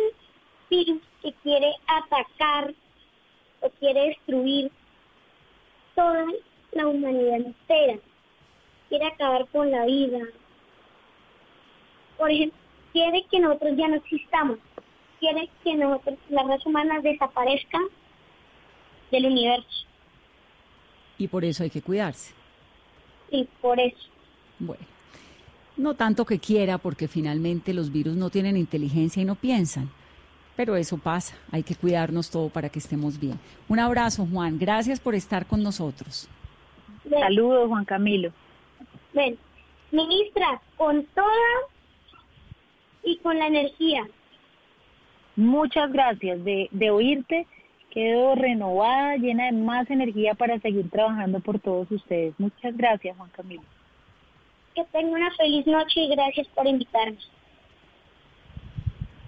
[0.68, 2.74] virus que quiere atacar
[3.62, 4.72] o quiere destruir
[5.94, 6.26] toda
[6.72, 8.00] la humanidad entera.
[8.90, 10.20] Quiere acabar con la vida.
[12.18, 12.58] Por ejemplo,
[12.94, 14.60] quiere que nosotros ya no existamos.
[15.20, 17.80] Quiere que nosotros, la raza humana desaparezca
[19.12, 19.86] del universo.
[21.18, 22.34] Y por eso hay que cuidarse.
[23.32, 23.98] Y por eso.
[24.60, 24.86] Bueno.
[25.76, 29.92] No tanto que quiera, porque finalmente los virus no tienen inteligencia y no piensan.
[30.56, 33.40] Pero eso pasa, hay que cuidarnos todo para que estemos bien.
[33.70, 34.58] Un abrazo, Juan.
[34.58, 36.28] Gracias por estar con nosotros.
[37.10, 38.32] Saludos, Juan Camilo.
[39.14, 39.38] Ven,
[39.92, 41.28] ministra, con toda
[43.04, 44.08] y con la energía.
[45.36, 47.48] Muchas gracias de, de oírte.
[47.92, 52.34] Quedo renovada, llena de más energía para seguir trabajando por todos ustedes.
[52.38, 53.64] Muchas gracias, Juan Camilo
[54.78, 57.18] que tenga una feliz noche y gracias por invitarme.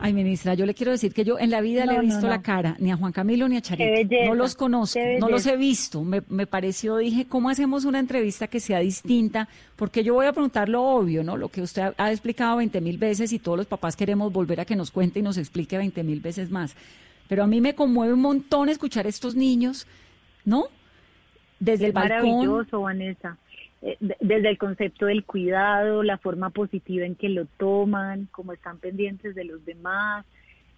[0.01, 2.41] Ay, ministra, yo le quiero decir que yo en la vida le he visto la
[2.41, 4.15] cara, ni a Juan Camilo ni a Charito.
[4.25, 6.05] no los conozco, no los he visto.
[6.05, 9.49] Me, me, pareció, dije, ¿cómo hacemos una entrevista que sea distinta?
[9.75, 11.35] Porque yo voy a preguntar lo obvio, ¿no?
[11.35, 14.65] Lo que usted ha, explicado 20 mil veces y todos los papás queremos volver a
[14.65, 16.77] que nos cuente y nos explique 20 mil veces más.
[17.27, 19.85] Pero a mí me conmueve un montón escuchar a estos niños,
[20.45, 20.67] ¿no?
[21.59, 22.29] Desde el balcón.
[22.29, 23.38] Maravilloso, Vanessa.
[23.81, 28.77] Eh, desde el concepto del cuidado, la forma positiva en que lo toman, cómo están
[28.77, 30.25] pendientes de los demás,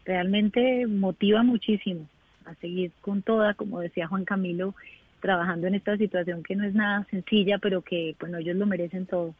[0.05, 2.07] realmente motiva muchísimo
[2.45, 4.75] a seguir con toda, como decía Juan Camilo,
[5.19, 9.05] trabajando en esta situación que no es nada sencilla, pero que bueno, ellos lo merecen
[9.05, 9.33] todo.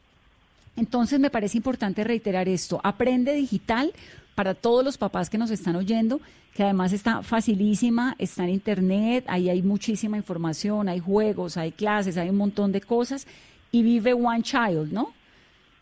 [0.76, 3.91] Entonces me parece importante reiterar esto, aprende digital
[4.36, 6.21] para todos los papás que nos están oyendo,
[6.56, 12.17] que además está facilísima, está en internet, ahí hay muchísima información, hay juegos, hay clases,
[12.17, 13.28] hay un montón de cosas
[13.72, 15.14] y vive One Child, ¿no?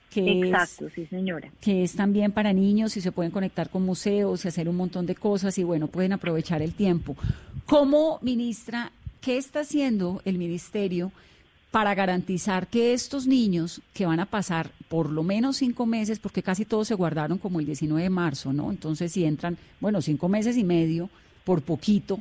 [0.09, 1.51] Que Exacto, sí señora.
[1.61, 5.05] Que es también para niños y se pueden conectar con museos y hacer un montón
[5.05, 7.15] de cosas y bueno, pueden aprovechar el tiempo.
[7.65, 11.11] ¿Cómo, ministra, qué está haciendo el ministerio
[11.71, 16.41] para garantizar que estos niños que van a pasar por lo menos cinco meses, porque
[16.41, 18.71] casi todos se guardaron como el 19 de marzo, ¿no?
[18.71, 21.11] Entonces si entran, bueno, cinco meses y medio,
[21.43, 22.19] por poquito,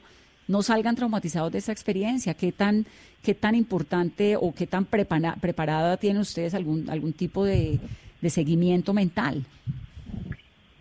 [0.49, 2.35] no salgan traumatizados de esa experiencia.
[2.35, 2.87] ¿Qué tan,
[3.23, 7.79] qué tan importante o qué tan preparada tienen ustedes algún, algún tipo de,
[8.21, 9.45] de seguimiento mental?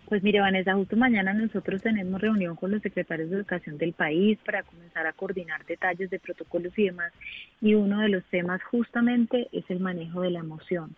[0.08, 4.38] Pues mire, Vanessa, justo mañana nosotros tenemos reunión con los secretarios de educación del país
[4.42, 7.12] para comenzar a coordinar detalles de protocolos y demás.
[7.60, 10.96] Y uno de los temas justamente es el manejo de la emoción,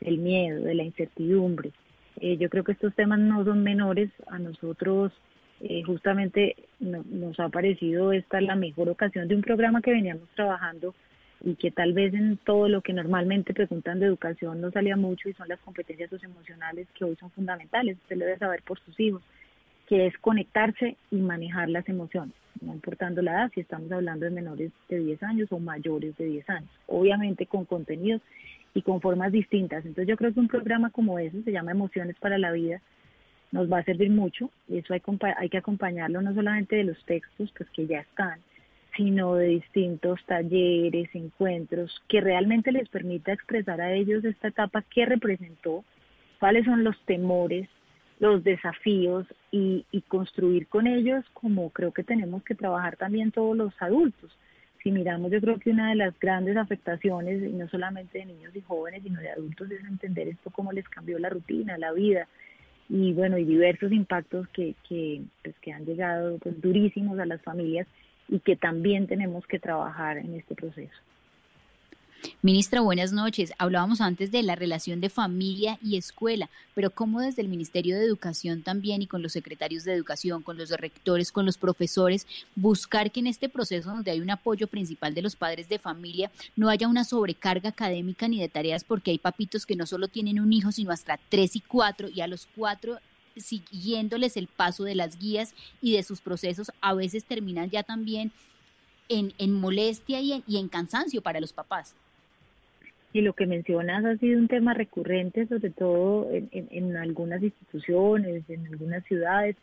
[0.00, 1.72] del miedo, de la incertidumbre.
[2.20, 4.10] Eh, yo creo que estos temas no son menores.
[4.28, 5.12] A nosotros
[5.60, 10.94] eh, justamente nos ha parecido esta la mejor ocasión de un programa que veníamos trabajando
[11.40, 15.28] y que tal vez en todo lo que normalmente preguntan de educación no salía mucho
[15.28, 18.98] y son las competencias socioemocionales que hoy son fundamentales, usted lo debe saber por sus
[19.00, 19.22] hijos,
[19.88, 24.30] que es conectarse y manejar las emociones, no importando la edad, si estamos hablando de
[24.30, 28.20] menores de 10 años o mayores de 10 años, obviamente con contenidos
[28.74, 29.84] y con formas distintas.
[29.86, 32.80] Entonces yo creo que un programa como ese se llama Emociones para la Vida,
[33.52, 35.02] nos va a servir mucho eso hay,
[35.36, 38.40] hay que acompañarlo no solamente de los textos pues que ya están,
[38.98, 45.06] sino de distintos talleres, encuentros, que realmente les permita expresar a ellos esta etapa que
[45.06, 45.84] representó,
[46.40, 47.68] cuáles son los temores,
[48.18, 53.56] los desafíos y, y construir con ellos como creo que tenemos que trabajar también todos
[53.56, 54.36] los adultos.
[54.82, 58.54] Si miramos, yo creo que una de las grandes afectaciones, y no solamente de niños
[58.54, 62.26] y jóvenes, sino de adultos, es entender esto cómo les cambió la rutina, la vida,
[62.88, 67.42] y bueno, y diversos impactos que, que, pues, que han llegado pues, durísimos a las
[67.42, 67.86] familias
[68.28, 70.96] y que también tenemos que trabajar en este proceso.
[72.42, 73.52] Ministra, buenas noches.
[73.58, 78.04] Hablábamos antes de la relación de familia y escuela, pero ¿cómo desde el Ministerio de
[78.04, 82.26] Educación también y con los secretarios de Educación, con los rectores, con los profesores,
[82.56, 86.30] buscar que en este proceso donde hay un apoyo principal de los padres de familia
[86.56, 90.40] no haya una sobrecarga académica ni de tareas porque hay papitos que no solo tienen
[90.40, 92.98] un hijo, sino hasta tres y cuatro y a los cuatro
[93.36, 98.32] siguiéndoles el paso de las guías y de sus procesos, a veces terminan ya también
[99.08, 101.94] en, molestia y en cansancio para los papás.
[103.12, 108.44] Y lo que mencionas ha sido un tema recurrente, sobre todo en, en, algunas instituciones,
[108.48, 109.56] en algunas ciudades.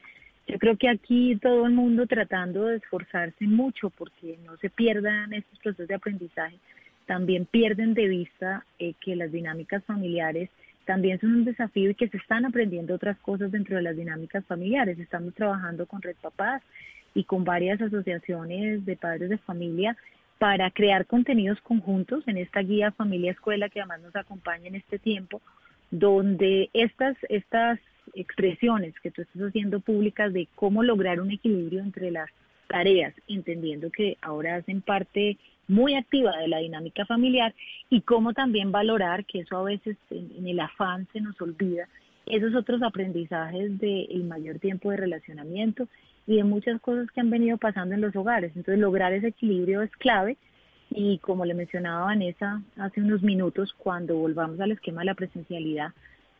[0.47, 5.34] Yo creo que aquí todo el mundo tratando de esforzarse mucho porque no se pierdan
[5.34, 6.58] estos procesos de aprendizaje,
[7.05, 10.49] también pierden de vista eh, que las dinámicas familiares
[10.86, 14.45] también son un desafío y que se están aprendiendo otras cosas dentro de las dinámicas
[14.45, 14.99] familiares.
[14.99, 16.62] Estamos trabajando con Red Papás
[17.13, 19.97] y con varias asociaciones de padres de familia
[20.38, 25.00] para crear contenidos conjuntos en esta guía familia escuela que además nos acompaña en este
[25.00, 25.41] tiempo,
[25.91, 27.80] donde estas, estas
[28.13, 32.30] expresiones que tú estás haciendo públicas de cómo lograr un equilibrio entre las
[32.67, 37.54] tareas, entendiendo que ahora hacen parte muy activa de la dinámica familiar
[37.89, 41.88] y cómo también valorar, que eso a veces en, el afán se nos olvida,
[42.26, 45.88] esos otros aprendizajes del el mayor tiempo de relacionamiento
[46.28, 48.52] y de muchas cosas que han venido pasando en los hogares.
[48.56, 50.38] Entonces lograr ese equilibrio es clave
[50.90, 55.92] y como le mencionaba Vanessa hace unos minutos, cuando volvamos al esquema de la presencialidad,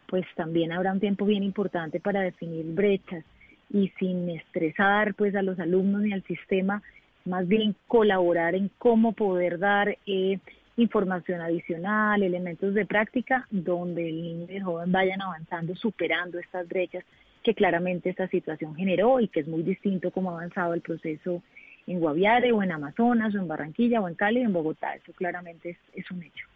[0.08, 3.24] pues también habrá un tiempo bien importante para definir brechas
[3.69, 6.82] y sin estresar pues a los alumnos ni al sistema,
[7.26, 10.39] más bien colaborar en cómo poder dar eh,
[10.78, 16.67] información adicional, elementos de práctica, donde el niño y el joven vayan avanzando, superando estas
[16.67, 17.04] brechas
[17.45, 21.43] que claramente esta situación generó y que es muy distinto como ha avanzado el proceso
[21.86, 24.95] en Guaviare o en Amazonas o en Barranquilla o en Cali o en Bogotá.
[24.95, 26.47] Eso claramente es, es un hecho.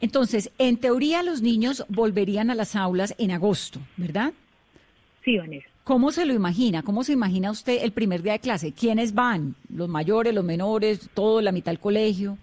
[0.00, 4.32] Entonces, en teoría los niños volverían a las aulas en agosto, ¿verdad?
[5.24, 5.66] Sí, Vanessa.
[5.82, 6.84] ¿Cómo se lo imagina?
[6.84, 8.72] ¿Cómo se imagina usted el primer día de clase?
[8.72, 9.56] ¿Quiénes van?
[9.68, 12.38] ¿Los mayores, los menores, todo, la mitad del colegio?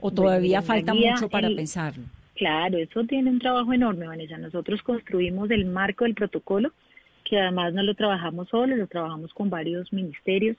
[0.00, 2.04] ¿O todavía falta mucho para pensarlo?
[2.34, 4.38] Claro, eso tiene un trabajo enorme, Vanessa.
[4.38, 6.72] Nosotros construimos el marco del protocolo,
[7.32, 10.54] que además no lo trabajamos solos, lo trabajamos con varios ministerios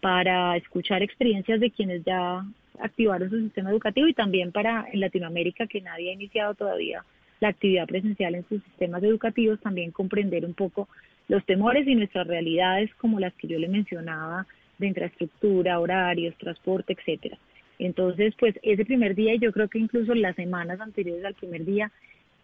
[0.00, 2.42] para escuchar experiencias de quienes ya
[2.80, 7.04] activaron su sistema educativo y también para en Latinoamérica, que nadie ha iniciado todavía
[7.40, 10.88] la actividad presencial en sus sistemas educativos, también comprender un poco
[11.28, 14.46] los temores y nuestras realidades como las que yo le mencionaba
[14.78, 17.36] de infraestructura, horarios, transporte, etcétera.
[17.78, 21.66] Entonces, pues ese primer día y yo creo que incluso las semanas anteriores al primer
[21.66, 21.92] día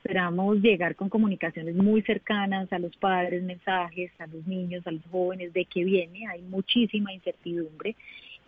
[0.03, 5.05] esperamos llegar con comunicaciones muy cercanas a los padres, mensajes a los niños, a los
[5.11, 7.97] jóvenes de qué viene, hay muchísima incertidumbre.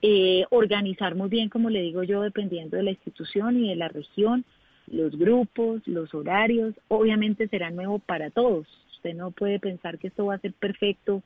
[0.00, 3.88] Eh, organizar muy bien, como le digo yo, dependiendo de la institución y de la
[3.88, 4.44] región,
[4.88, 8.66] los grupos, los horarios, obviamente será nuevo para todos,
[9.02, 11.24] Usted no puede pensar que esto va a ser perfecto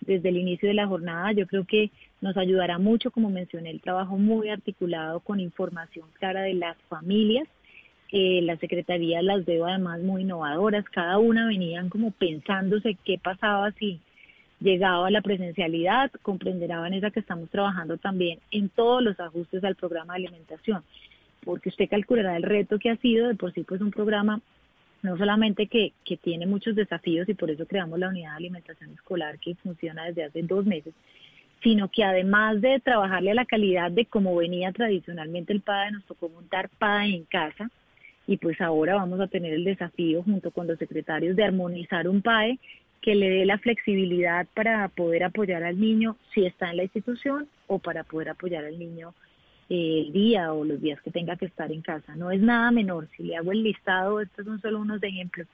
[0.00, 1.32] desde el inicio de la jornada.
[1.32, 6.42] Yo creo que nos ayudará mucho, como mencioné, el trabajo muy articulado con información clara
[6.42, 7.48] de las familias.
[8.12, 10.84] Eh, la Secretaría las veo además muy innovadoras.
[10.86, 14.00] Cada una venían como pensándose qué pasaba si
[14.60, 16.10] llegaba la presencialidad.
[16.22, 20.82] Comprenderá, Vanessa, que estamos trabajando también en todos los ajustes al programa de alimentación
[21.46, 24.40] porque usted calculará el reto que ha sido, de por sí pues un programa
[25.02, 28.90] no solamente que, que tiene muchos desafíos y por eso creamos la unidad de alimentación
[28.90, 30.92] escolar que funciona desde hace dos meses,
[31.62, 36.04] sino que además de trabajarle a la calidad de cómo venía tradicionalmente el PAE, nos
[36.04, 37.70] tocó montar PAE en casa
[38.26, 42.22] y pues ahora vamos a tener el desafío junto con los secretarios de armonizar un
[42.22, 42.58] PAE
[43.00, 47.46] que le dé la flexibilidad para poder apoyar al niño si está en la institución
[47.68, 49.14] o para poder apoyar al niño
[49.68, 52.16] el día o los días que tenga que estar en casa.
[52.16, 53.08] No es nada menor.
[53.16, 55.46] Si le hago el listado, estos son solo unos ejemplos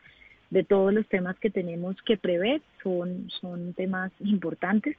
[0.51, 2.61] de todos los temas que tenemos que prever.
[2.83, 4.97] Son, son temas importantes,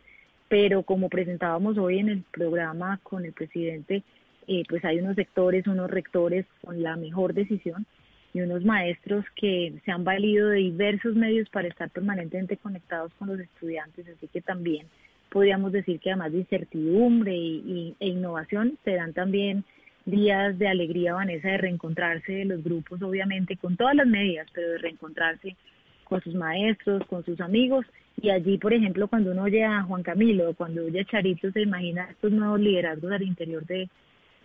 [0.48, 4.04] pero como presentábamos hoy en el programa con el presidente,
[4.48, 7.86] eh, pues hay unos sectores, unos rectores con la mejor decisión
[8.34, 13.28] y unos maestros que se han valido de diversos medios para estar permanentemente conectados con
[13.28, 14.88] los estudiantes, así que también
[15.34, 19.64] podríamos decir que además de incertidumbre y, e innovación, serán también
[20.06, 24.70] días de alegría, Vanessa, de reencontrarse de los grupos, obviamente, con todas las medidas, pero
[24.70, 25.56] de reencontrarse
[26.04, 27.86] con sus maestros, con sus amigos.
[28.22, 31.62] Y allí, por ejemplo, cuando uno oye a Juan Camilo, cuando oye a Charito, se
[31.62, 33.90] imagina estos nuevos liderazgos al interior de,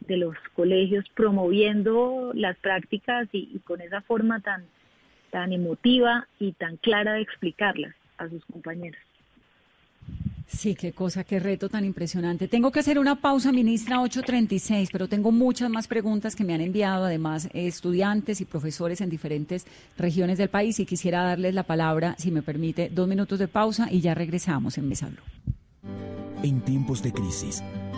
[0.01, 4.65] de los colegios promoviendo las prácticas y, y con esa forma tan,
[5.31, 9.01] tan emotiva y tan clara de explicarlas a sus compañeros.
[10.49, 12.49] Sí, qué cosa, qué reto tan impresionante.
[12.49, 16.63] Tengo que hacer una pausa, ministra 836, pero tengo muchas más preguntas que me han
[16.63, 19.67] enviado, además, estudiantes y profesores en diferentes
[19.99, 23.89] regiones del país y quisiera darles la palabra, si me permite, dos minutos de pausa
[23.91, 25.11] y ya regresamos en Mesa
[26.43, 27.63] En tiempos de crisis,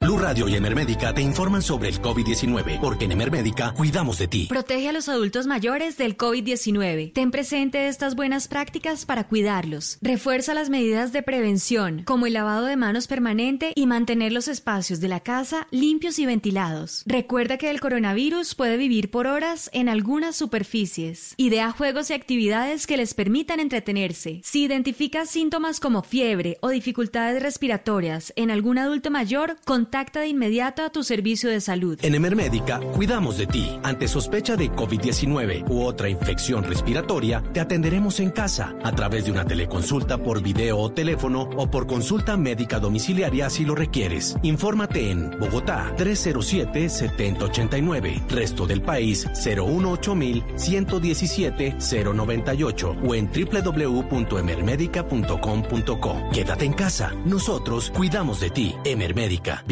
[0.00, 4.46] Blue Radio y Emermédica te informan sobre el COVID-19, porque en Emermédica cuidamos de ti.
[4.48, 7.12] Protege a los adultos mayores del COVID-19.
[7.12, 9.98] Ten presente estas buenas prácticas para cuidarlos.
[10.00, 15.00] Refuerza las medidas de prevención, como el lavado de manos permanente y mantener los espacios
[15.00, 17.02] de la casa limpios y ventilados.
[17.04, 21.34] Recuerda que el coronavirus puede vivir por horas en algunas superficies.
[21.38, 24.42] Idea juegos y actividades que les permitan entretenerse.
[24.44, 30.28] Si identificas síntomas como fiebre o dificultades respiratorias en algún adulto mayor, con contacta de
[30.28, 31.98] inmediato a tu servicio de salud.
[32.02, 33.78] En Emermédica cuidamos de ti.
[33.82, 39.32] Ante sospecha de COVID-19 u otra infección respiratoria, te atenderemos en casa a través de
[39.32, 44.36] una teleconsulta por video o teléfono o por consulta médica domiciliaria si lo requieres.
[44.42, 50.14] Infórmate en Bogotá 307-7089, resto del país 018
[50.56, 56.28] 117 098 o en www.emermedica.com.co.
[56.30, 57.14] Quédate en casa.
[57.24, 58.74] Nosotros cuidamos de ti.
[58.84, 59.64] Emermédica.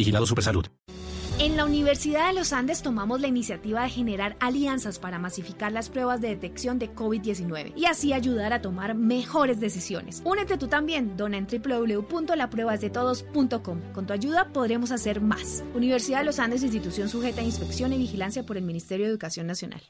[1.39, 5.91] En la Universidad de los Andes tomamos la iniciativa de generar alianzas para masificar las
[5.91, 10.23] pruebas de detección de COVID-19 y así ayudar a tomar mejores decisiones.
[10.25, 13.81] Únete tú también, dona en www.lapruebasdetodos.com.
[13.93, 15.63] Con tu ayuda podremos hacer más.
[15.75, 19.47] Universidad de los Andes, institución sujeta a inspección y vigilancia por el Ministerio de Educación
[19.47, 19.83] Nacional.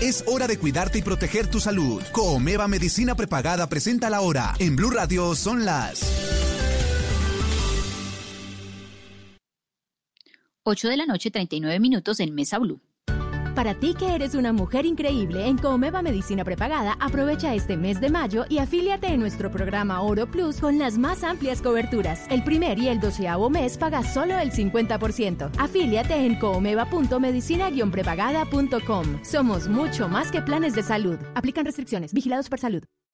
[0.00, 2.02] Es hora de cuidarte y proteger tu salud.
[2.12, 4.54] Comeva Medicina Prepagada presenta la hora.
[4.58, 6.02] En Blue Radio son las
[10.64, 12.80] 8 de la noche, 39 minutos en Mesa Blue.
[13.56, 18.10] Para ti que eres una mujer increíble en Comeva Medicina Prepagada, aprovecha este mes de
[18.10, 22.26] mayo y afíliate en nuestro programa Oro Plus con las más amplias coberturas.
[22.28, 25.52] El primer y el doceavo mes pagas solo el 50%.
[25.58, 29.24] Afíliate en comeva.medicina-prepagada.com.
[29.24, 31.16] Somos mucho más que planes de salud.
[31.34, 32.12] Aplican restricciones.
[32.12, 32.82] Vigilados por salud.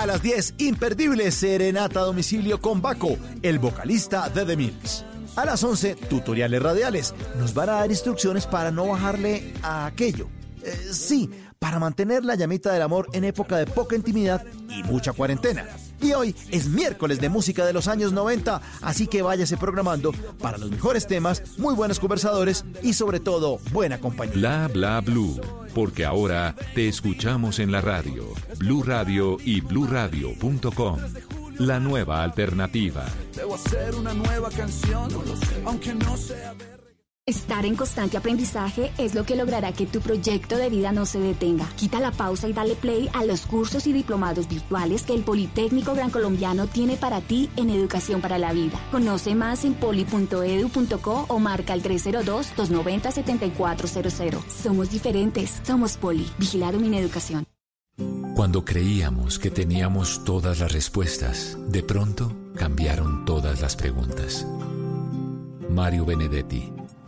[0.00, 5.04] A las 10, imperdible serenata a domicilio con Baco, el vocalista de The Mills.
[5.36, 7.14] A las 11, tutoriales radiales.
[7.38, 10.28] Nos van a dar instrucciones para no bajarle a aquello.
[10.62, 11.28] Eh, sí,
[11.58, 15.66] para mantener la llamita del amor en época de poca intimidad y mucha cuarentena.
[16.02, 20.58] Y hoy es miércoles de música de los años 90, así que váyase programando para
[20.58, 24.34] los mejores temas, muy buenos conversadores y sobre todo buena compañía.
[24.34, 25.40] Bla bla blue,
[25.74, 28.24] porque ahora te escuchamos en la radio,
[28.58, 30.98] Blue Radio y bluradio.com.
[31.58, 33.04] La nueva alternativa.
[33.36, 35.10] Debo hacer una nueva canción,
[35.66, 36.54] aunque no sea
[37.26, 41.20] Estar en constante aprendizaje es lo que logrará que tu proyecto de vida no se
[41.20, 41.68] detenga.
[41.76, 45.94] Quita la pausa y dale play a los cursos y diplomados virtuales que el Politécnico
[45.94, 48.80] Gran Colombiano tiene para ti en Educación para la Vida.
[48.90, 54.42] Conoce más en poli.edu.co o marca el 302-290-7400.
[54.48, 55.60] Somos diferentes.
[55.62, 56.26] Somos Poli.
[56.38, 57.44] Vigilado mi educación.
[58.34, 64.46] Cuando creíamos que teníamos todas las respuestas, de pronto cambiaron todas las preguntas.
[65.68, 66.79] Mario Benedetti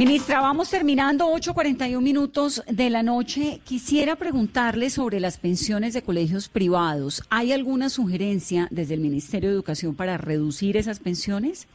[0.00, 3.60] Ministra, vamos terminando 8.41 minutos de la noche.
[3.64, 7.22] Quisiera preguntarle sobre las pensiones de colegios privados.
[7.28, 11.68] ¿Hay alguna sugerencia desde el Ministerio de Educación para reducir esas pensiones?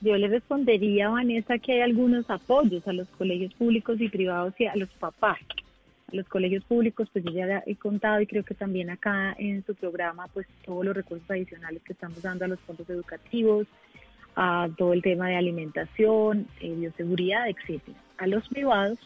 [0.00, 4.64] Yo le respondería, Vanessa, que hay algunos apoyos a los colegios públicos y privados y
[4.66, 5.38] a los papás.
[6.12, 9.64] A los colegios públicos, pues yo ya he contado y creo que también acá en
[9.64, 13.68] su programa, pues todos los recursos adicionales que estamos dando a los fondos educativos,
[14.42, 17.98] a todo el tema de alimentación, eh, bioseguridad, etcétera.
[18.16, 18.98] A los privados,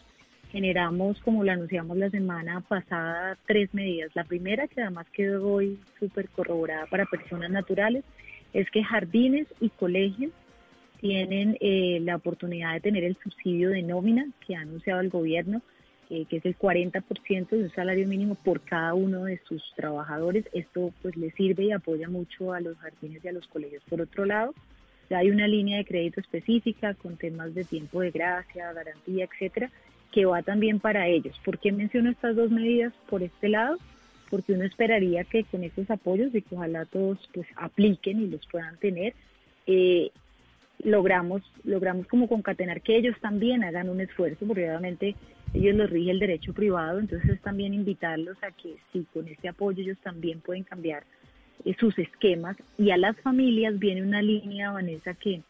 [0.49, 4.11] generamos, como lo anunciamos la semana pasada, tres medidas.
[4.15, 8.05] La primera, que además quedó hoy súper corroborada para personas naturales,
[8.53, 10.31] es que jardines y colegios
[11.01, 15.61] tienen eh, la oportunidad de tener el subsidio de nómina que ha anunciado el gobierno,
[16.09, 20.45] eh, que es el 40% de un salario mínimo por cada uno de sus trabajadores.
[20.53, 23.83] Esto pues le sirve y apoya mucho a los jardines y a los colegios.
[23.89, 24.53] Por otro lado,
[25.09, 29.69] ya hay una línea de crédito específica con temas de tiempo de gracia, garantía, etcétera,
[30.11, 31.39] que va también para ellos.
[31.43, 33.77] ¿Por qué menciono estas dos medidas por este lado?
[34.29, 38.45] Porque uno esperaría que con estos apoyos y que ojalá todos pues apliquen y los
[38.47, 39.13] puedan tener,
[39.67, 40.11] eh,
[40.83, 45.15] logramos, logramos como concatenar que ellos también hagan un esfuerzo, porque obviamente
[45.53, 49.81] ellos los rige el derecho privado, entonces también invitarlos a que si con este apoyo
[49.81, 51.03] ellos también pueden cambiar
[51.79, 55.41] sus esquemas y a las familias viene una línea, Vanessa, que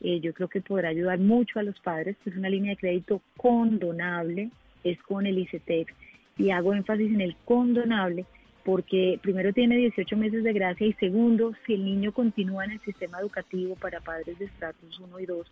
[0.00, 3.20] eh, yo creo que podrá ayudar mucho a los padres, es una línea de crédito
[3.36, 4.50] condonable,
[4.82, 5.92] es con el ICETEX
[6.38, 8.24] y hago énfasis en el condonable
[8.64, 12.80] porque primero tiene 18 meses de gracia y segundo, si el niño continúa en el
[12.80, 15.46] sistema educativo para padres de estratos 1 y 2,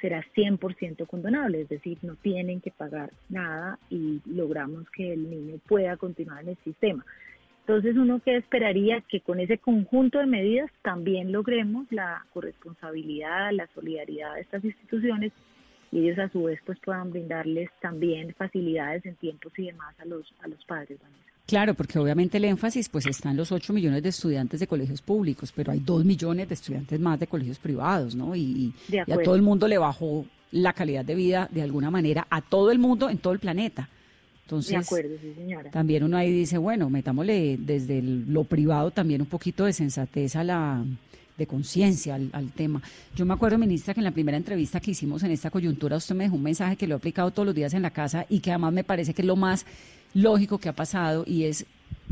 [0.00, 5.58] será 100% condonable, es decir, no tienen que pagar nada y logramos que el niño
[5.66, 7.04] pueda continuar en el sistema.
[7.66, 13.66] Entonces uno que esperaría que con ese conjunto de medidas también logremos la corresponsabilidad, la
[13.74, 15.32] solidaridad de estas instituciones
[15.90, 20.04] y ellos a su vez pues puedan brindarles también facilidades en tiempos y demás a
[20.04, 20.98] los a los padres.
[21.46, 25.00] Claro, porque obviamente el énfasis pues está en los 8 millones de estudiantes de colegios
[25.00, 28.34] públicos, pero hay 2 millones de estudiantes más de colegios privados, ¿no?
[28.34, 28.74] Y,
[29.06, 32.70] a todo el mundo le bajó la calidad de vida de alguna manera, a todo
[32.70, 33.88] el mundo en todo el planeta.
[34.44, 35.70] Entonces, de acuerdo, sí, señora.
[35.70, 40.44] también uno ahí dice, bueno, metámosle desde lo privado también un poquito de sensatez a
[40.44, 40.84] la
[41.36, 42.80] de conciencia al, al, tema.
[43.16, 46.14] Yo me acuerdo, ministra, que en la primera entrevista que hicimos en esta coyuntura usted
[46.14, 48.40] me dejó un mensaje que lo he aplicado todos los días en la casa y
[48.40, 49.66] que además me parece que es lo más
[50.12, 51.66] lógico que ha pasado y es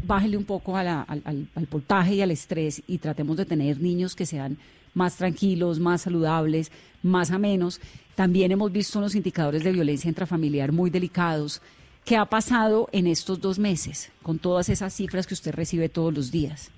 [0.05, 4.27] bájele un poco al, al, voltaje y al estrés y tratemos de tener niños que
[4.27, 4.59] sean
[4.95, 6.71] más tranquilos, más saludables,
[7.03, 7.81] más amenos.
[8.15, 11.63] También hemos visto unos indicadores de violencia intrafamiliar muy delicados.
[12.05, 16.13] ¿Qué ha pasado en estos dos meses con todas esas cifras que usted recibe todos
[16.13, 16.73] los días?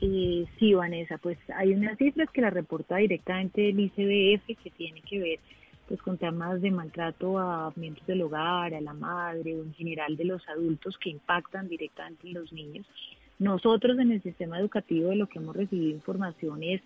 [0.00, 5.00] Eh, sí, Vanessa, pues hay unas cifras que la reporta directamente el ICBF que tiene
[5.02, 5.38] que ver
[5.86, 10.16] pues con temas de maltrato a miembros del hogar, a la madre o en general
[10.16, 12.86] de los adultos que impactan directamente en los niños.
[13.38, 16.80] Nosotros en el sistema educativo de lo que hemos recibido información es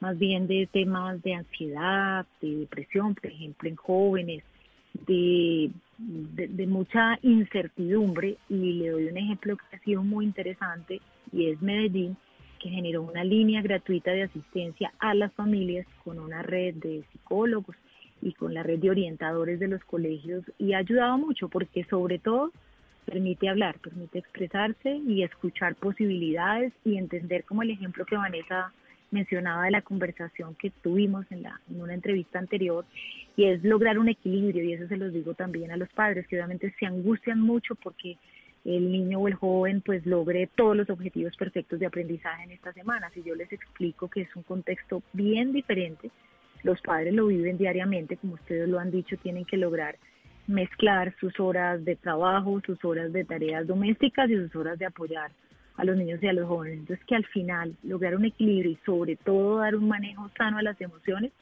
[0.00, 4.42] más bien de temas de ansiedad, de depresión, por ejemplo, en jóvenes,
[5.06, 11.00] de, de, mucha incertidumbre y le doy un ejemplo que ha sido muy interesante
[11.32, 12.16] y es Medellín,
[12.60, 17.76] que generó una línea gratuita de asistencia a las familias con una red de psicólogos
[18.22, 22.18] y con la red de orientadores de los colegios y ha ayudado mucho porque sobre
[22.18, 22.52] todo
[23.04, 28.72] permite hablar, permite expresarse y escuchar posibilidades y entender como el ejemplo que Vanessa
[29.16, 32.84] mencionaba de la conversación que tuvimos en, la, en una entrevista anterior
[33.36, 36.36] y es lograr un equilibrio y eso se los digo también a los padres que
[36.36, 38.16] obviamente se angustian mucho porque
[38.64, 42.72] el niño o el joven pues logre todos los objetivos perfectos de aprendizaje en esta
[42.72, 43.10] semana.
[43.14, 46.10] Si yo les explico que es un contexto bien diferente,
[46.62, 49.96] los padres lo viven diariamente, como ustedes lo han dicho, tienen que lograr
[50.46, 55.30] mezclar sus horas de trabajo, sus horas de tareas domésticas y sus horas de apoyar
[55.76, 56.78] a los niños y a los jóvenes.
[56.78, 60.62] Entonces que al final lograr un equilibrio y sobre todo dar un manejo sano a
[60.62, 61.32] las emociones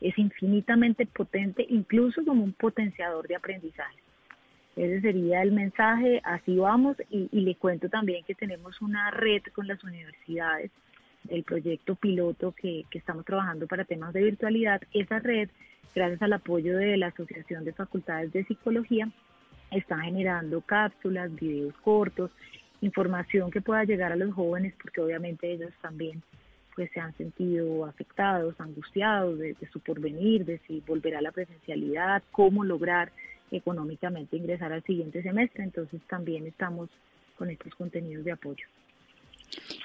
[0.00, 3.96] es infinitamente potente, incluso como un potenciador de aprendizaje.
[4.76, 9.42] Ese sería el mensaje, así vamos y, y le cuento también que tenemos una red
[9.54, 10.72] con las universidades
[11.28, 15.48] el proyecto piloto que, estamos trabajando para temas de virtualidad, esa red,
[15.94, 19.08] gracias al apoyo de la Asociación de Facultades de Psicología,
[19.70, 22.30] está generando cápsulas, videos cortos,
[22.80, 26.22] información que pueda llegar a los jóvenes, porque obviamente ellos también
[26.74, 31.30] pues se han sentido afectados, angustiados de, de su porvenir, de si volverá a la
[31.30, 33.12] presencialidad, cómo lograr
[33.52, 35.62] económicamente ingresar al siguiente semestre.
[35.62, 36.90] Entonces también estamos
[37.36, 38.66] con estos contenidos de apoyo.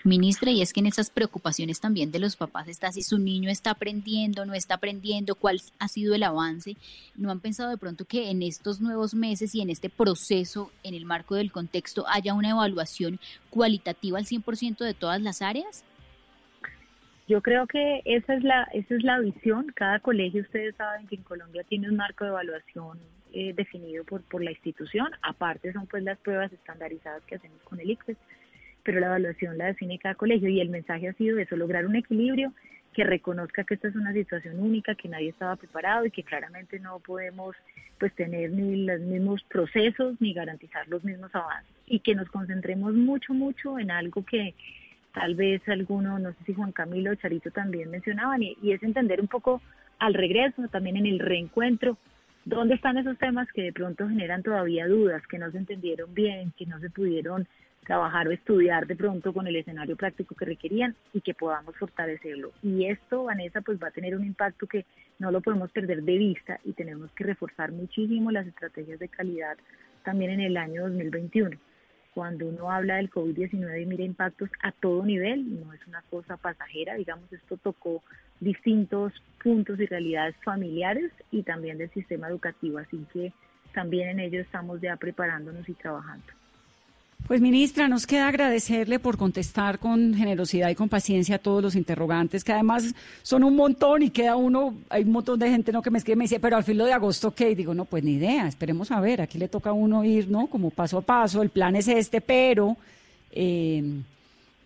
[0.03, 3.49] Ministra, y es que en esas preocupaciones también de los papás está si su niño
[3.49, 6.75] está aprendiendo, no está aprendiendo, cuál ha sido el avance.
[7.15, 10.93] ¿No han pensado de pronto que en estos nuevos meses y en este proceso, en
[10.93, 15.83] el marco del contexto, haya una evaluación cualitativa al 100% de todas las áreas?
[17.27, 19.67] Yo creo que esa es la esa es la visión.
[19.75, 22.97] Cada colegio, ustedes saben que en Colombia tiene un marco de evaluación
[23.33, 25.11] eh, definido por, por la institución.
[25.21, 28.17] Aparte son pues las pruebas estandarizadas que hacemos con el ICFES
[28.83, 31.95] pero la evaluación la define cada colegio y el mensaje ha sido eso, lograr un
[31.95, 32.53] equilibrio,
[32.93, 36.79] que reconozca que esta es una situación única, que nadie estaba preparado y que claramente
[36.79, 37.55] no podemos
[37.99, 41.71] pues tener ni los mismos procesos ni garantizar los mismos avances.
[41.85, 44.55] Y que nos concentremos mucho mucho en algo que
[45.13, 48.81] tal vez alguno, no sé si Juan Camilo o Charito también mencionaban y, y es
[48.83, 49.61] entender un poco
[49.99, 51.97] al regreso, también en el reencuentro,
[52.45, 56.53] dónde están esos temas que de pronto generan todavía dudas, que no se entendieron bien,
[56.57, 57.47] que no se pudieron
[57.85, 62.51] trabajar o estudiar de pronto con el escenario práctico que requerían y que podamos fortalecerlo.
[62.61, 64.85] Y esto, Vanessa, pues va a tener un impacto que
[65.17, 69.57] no lo podemos perder de vista y tenemos que reforzar muchísimo las estrategias de calidad
[70.03, 71.57] también en el año 2021.
[72.13, 76.37] Cuando uno habla del COVID-19 y mira impactos a todo nivel, no es una cosa
[76.37, 78.03] pasajera, digamos, esto tocó
[78.39, 79.13] distintos
[79.43, 83.31] puntos y realidades familiares y también del sistema educativo, así que
[83.73, 86.38] también en ello estamos ya preparándonos y trabajando.
[87.29, 91.75] Pues ministra, nos queda agradecerle por contestar con generosidad y con paciencia a todos los
[91.75, 95.83] interrogantes, que además son un montón y queda uno, hay un montón de gente ¿no?
[95.83, 97.51] que me escribe y me dice, pero al filo de agosto, ¿qué?
[97.51, 100.27] Y digo, no, pues ni idea, esperemos a ver, aquí le toca a uno ir,
[100.27, 100.47] ¿no?
[100.47, 102.75] Como paso a paso, el plan es este, pero
[103.31, 103.83] eh,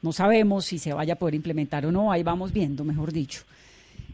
[0.01, 3.41] no sabemos si se vaya a poder implementar o no, ahí vamos viendo, mejor dicho.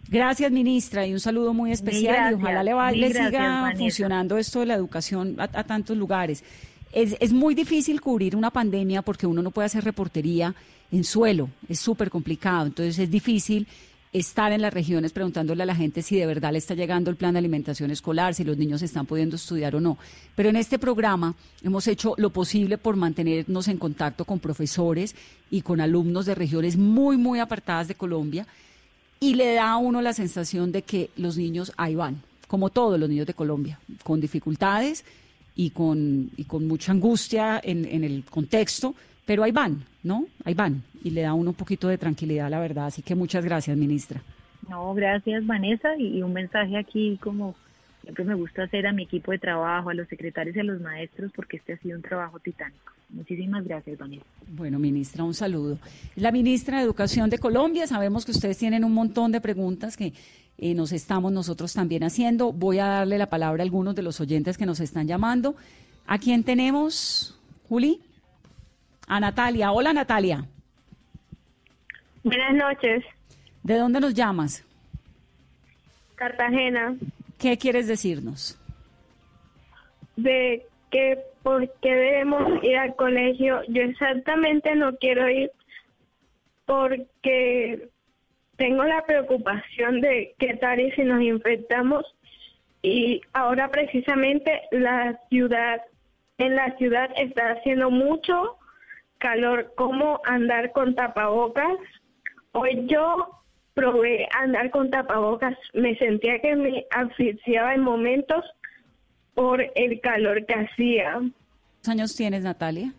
[0.07, 4.73] Gracias, ministra, y un saludo muy especial y ojalá le, siga funcionando esto de la
[4.73, 6.43] educación a tantos lugares.
[6.91, 10.55] Es, es, muy difícil cubrir una pandemia porque uno no puede hacer reportería
[10.91, 13.67] en suelo, es súper complicado, entonces es difícil
[14.11, 17.15] estar en las regiones preguntándole a la gente si de verdad le está llegando el
[17.15, 19.97] plan de alimentación escolar, si los niños están pudiendo estudiar o no.
[20.35, 25.15] Pero en este programa hemos hecho lo posible por mantenernos en contacto con profesores
[25.51, 28.47] y con alumnos de regiones muy, muy apartadas de Colombia
[29.19, 32.99] y le da a uno la sensación de que los niños ahí van, como todos
[32.99, 35.05] los niños de Colombia, con dificultades
[35.59, 38.95] y con, y con mucha angustia en, en el contexto,
[39.25, 40.25] pero ahí van, ¿no?
[40.45, 42.85] Ahí van y le da uno un poquito de tranquilidad, la verdad.
[42.85, 44.21] Así que muchas gracias, ministra.
[44.69, 45.97] No, gracias, Vanessa.
[45.97, 47.55] Y, un mensaje aquí, como
[48.03, 50.79] siempre me gusta hacer a mi equipo de trabajo, a los secretarios y a los
[50.79, 52.93] maestros, porque este ha sido un trabajo titánico.
[53.09, 54.23] Muchísimas gracias, Vanessa.
[54.47, 55.77] Bueno, ministra, un saludo.
[56.15, 60.13] La ministra de Educación de Colombia, sabemos que ustedes tienen un montón de preguntas que
[60.61, 62.51] eh, nos estamos nosotros también haciendo.
[62.51, 65.55] Voy a darle la palabra a algunos de los oyentes que nos están llamando.
[66.05, 68.01] ¿A quién tenemos, Juli?
[69.07, 69.71] A Natalia.
[69.71, 70.45] Hola, Natalia.
[72.23, 73.03] Buenas noches.
[73.63, 74.65] ¿De dónde nos llamas?
[76.15, 76.95] Cartagena.
[77.37, 78.59] ¿Qué quieres decirnos?
[80.17, 83.61] De que por qué debemos ir al colegio.
[83.69, 85.51] Yo exactamente no quiero ir
[86.65, 87.89] porque
[88.59, 92.05] tengo la preocupación de qué tal y si nos infectamos
[92.81, 95.81] y ahora precisamente la ciudad,
[96.37, 98.57] en la ciudad está haciendo mucho
[99.17, 101.77] calor, ¿cómo andar con tapabocas?
[102.51, 103.41] Hoy yo
[103.73, 108.43] probé andar con tapabocas, me sentía que me asfixiaba en momentos
[109.35, 111.13] por el calor que hacía.
[111.13, 112.93] ¿Cuántos años tienes, Natalia?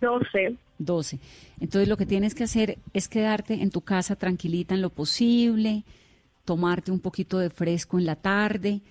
[0.00, 0.56] 12.
[0.84, 1.18] 12.
[1.60, 5.84] Entonces lo que tienes que hacer es quedarte en tu casa tranquilita en lo posible,
[6.44, 8.82] tomarte un poquito de fresco en la tarde.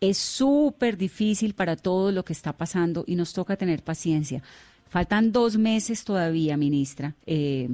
[0.00, 4.42] Es súper difícil para todo lo que está pasando y nos toca tener paciencia.
[4.88, 7.14] Faltan dos meses todavía, ministra.
[7.26, 7.68] Eh,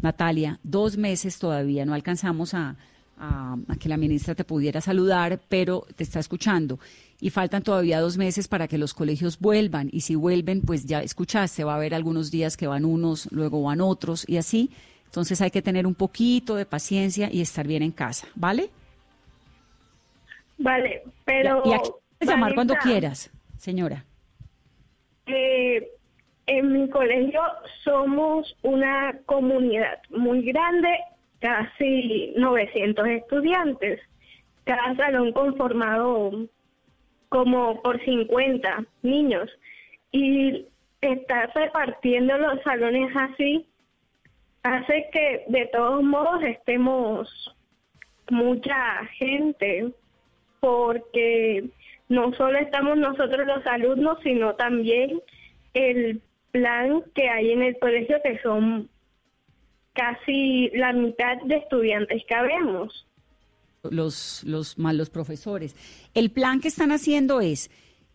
[0.00, 1.84] Natalia, dos meses todavía.
[1.84, 2.76] No alcanzamos a,
[3.18, 6.78] a, que la ministra te pudiera saludar, pero te está escuchando.
[7.20, 9.88] Y faltan todavía dos meses para que los colegios vuelvan.
[9.92, 13.62] Y si vuelven, pues ya escuchaste, va a haber algunos días que van unos, luego
[13.62, 14.70] van otros y así.
[15.06, 18.70] Entonces hay que tener un poquito de paciencia y estar bien en casa, ¿vale?
[20.58, 21.62] Vale, pero...
[21.64, 24.04] Y, aquí puedes llamar cuando quieras, señora.
[25.26, 25.88] Eh,
[26.46, 27.40] en mi colegio
[27.84, 30.88] somos una comunidad muy grande
[31.40, 34.00] casi 900 estudiantes,
[34.64, 36.46] cada salón conformado
[37.28, 39.50] como por 50 niños.
[40.10, 40.66] Y
[41.00, 43.66] estar repartiendo los salones así
[44.62, 47.54] hace que de todos modos estemos
[48.30, 49.92] mucha gente,
[50.60, 51.64] porque
[52.08, 55.20] no solo estamos nosotros los alumnos, sino también
[55.74, 56.20] el
[56.50, 58.88] plan que hay en el colegio que son
[59.98, 63.04] casi la mitad de estudiantes que habemos.
[63.82, 65.74] Los, los malos profesores.
[66.14, 67.70] El plan que están haciendo es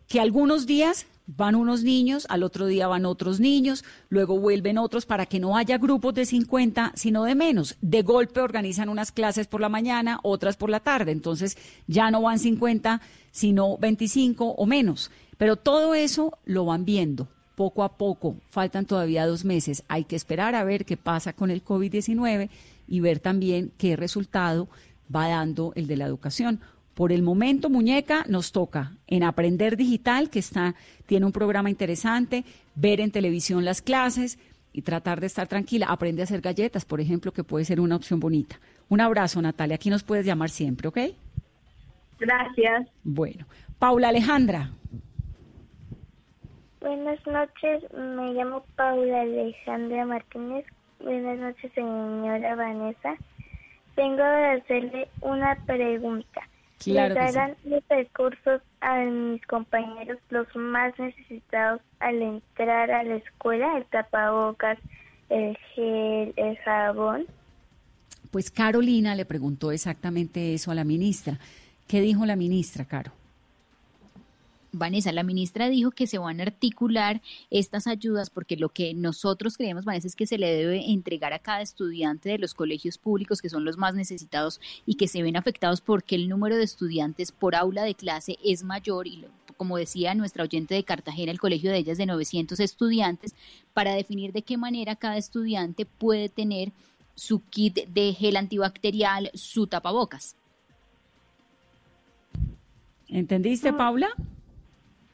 [0.08, 5.06] que algunos días van unos niños, al otro día van otros niños, luego vuelven otros
[5.06, 7.76] para que no haya grupos de 50, sino de menos.
[7.80, 11.56] De golpe organizan unas clases por la mañana, otras por la tarde, entonces
[11.86, 15.10] ya no van 50, sino 25 o menos.
[15.36, 18.36] Pero todo eso lo van viendo poco a poco.
[18.50, 19.84] Faltan todavía dos meses.
[19.88, 22.48] Hay que esperar a ver qué pasa con el COVID-19,
[22.86, 24.68] y ver también qué resultado
[25.14, 26.60] va dando el de la educación.
[26.94, 30.74] Por el momento, muñeca, nos toca en Aprender Digital, que está,
[31.06, 32.44] tiene un programa interesante,
[32.76, 34.38] ver en televisión las clases
[34.72, 35.86] y tratar de estar tranquila.
[35.86, 38.60] Aprende a hacer galletas, por ejemplo, que puede ser una opción bonita.
[38.88, 39.74] Un abrazo, Natalia.
[39.74, 40.98] Aquí nos puedes llamar siempre, ¿ok?
[42.20, 42.88] Gracias.
[43.02, 43.46] Bueno,
[43.78, 44.70] Paula Alejandra.
[46.84, 50.66] Buenas noches, me llamo Paula Alejandra Martínez.
[51.00, 53.16] Buenas noches, señora Vanessa.
[53.96, 56.42] Vengo a hacerle una pregunta.
[56.80, 63.14] Claro ¿Les darán los recursos a mis compañeros los más necesitados al entrar a la
[63.14, 63.78] escuela?
[63.78, 64.78] El tapabocas,
[65.30, 67.24] el gel, el jabón.
[68.30, 71.38] Pues Carolina le preguntó exactamente eso a la ministra.
[71.88, 73.23] ¿Qué dijo la ministra, Caro?
[74.74, 79.56] Vanessa, la ministra dijo que se van a articular estas ayudas porque lo que nosotros
[79.56, 83.40] creemos, Vanessa, es que se le debe entregar a cada estudiante de los colegios públicos
[83.40, 87.32] que son los más necesitados y que se ven afectados porque el número de estudiantes
[87.32, 89.24] por aula de clase es mayor y
[89.56, 93.34] como decía nuestra oyente de Cartagena, el colegio de ellas de 900 estudiantes,
[93.72, 96.72] para definir de qué manera cada estudiante puede tener
[97.14, 100.34] su kit de gel antibacterial, su tapabocas.
[103.08, 104.08] ¿Entendiste, Paula?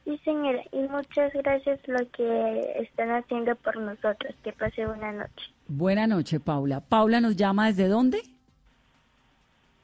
[0.03, 4.35] Sí, señora, y muchas gracias lo que están haciendo por nosotros.
[4.43, 5.53] Que pase buena noche.
[5.67, 6.79] Buena noche, Paula.
[6.79, 8.23] Paula nos llama desde dónde?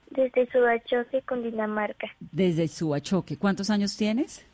[0.09, 2.07] Desde Subachoque, Dinamarca.
[2.19, 3.37] Desde Subachoque.
[3.37, 4.45] ¿Cuántos años tienes?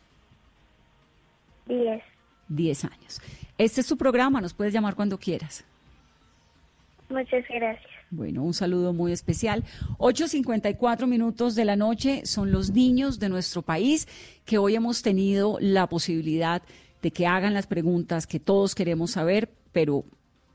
[1.65, 2.03] Diez.
[2.49, 3.21] Diez años.
[3.57, 5.63] Este es tu programa, nos puedes llamar cuando quieras.
[7.09, 7.92] Muchas gracias.
[8.15, 9.63] Bueno, un saludo muy especial.
[9.97, 14.07] 8.54 minutos de la noche son los niños de nuestro país
[14.45, 16.61] que hoy hemos tenido la posibilidad
[17.01, 20.05] de que hagan las preguntas que todos queremos saber, pero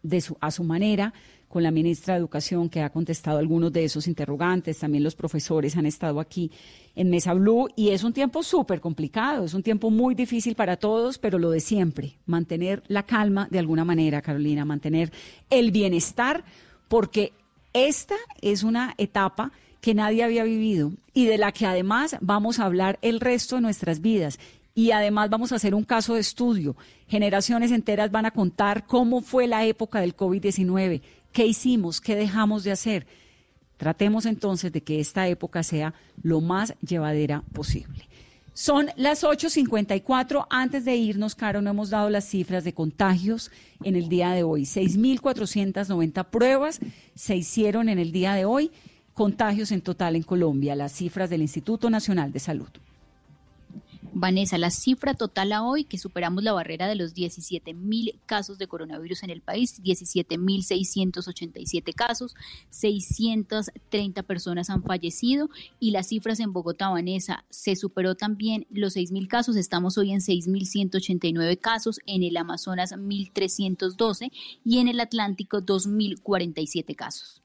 [0.05, 1.13] de su, a su manera,
[1.49, 4.79] con la ministra de Educación que ha contestado algunos de esos interrogantes.
[4.79, 6.53] También los profesores han estado aquí
[6.95, 10.77] en Mesa Blue y es un tiempo súper complicado, es un tiempo muy difícil para
[10.77, 15.11] todos, pero lo de siempre, mantener la calma de alguna manera, Carolina, mantener
[15.51, 16.45] el bienestar,
[16.87, 17.33] porque
[17.87, 22.65] esta es una etapa que nadie había vivido y de la que además vamos a
[22.65, 24.39] hablar el resto de nuestras vidas.
[24.75, 26.77] Y además vamos a hacer un caso de estudio.
[27.09, 31.03] Generaciones enteras van a contar cómo fue la época del COVID-19,
[31.33, 33.07] qué hicimos, qué dejamos de hacer.
[33.77, 38.09] Tratemos entonces de que esta época sea lo más llevadera posible.
[38.59, 40.49] Son las 8.54.
[40.51, 43.53] Antes de irnos, Caro, no hemos dado las cifras de contagios
[43.85, 44.63] en el día de hoy.
[44.63, 46.81] 6.490 pruebas
[47.15, 48.73] se hicieron en el día de hoy.
[49.15, 52.69] Contagios en total en Colombia, las cifras del Instituto Nacional de Salud.
[54.19, 58.59] Vanessa, la cifra total a hoy, que superamos la barrera de los 17 mil casos
[58.59, 62.35] de coronavirus en el país, 17 mil 687 casos,
[62.71, 69.13] 630 personas han fallecido y las cifras en Bogotá, Vanessa, se superó también los 6
[69.13, 74.33] mil casos, estamos hoy en 6 mil 189 casos, en el Amazonas 1.312
[74.65, 77.43] y en el Atlántico 2.047 casos.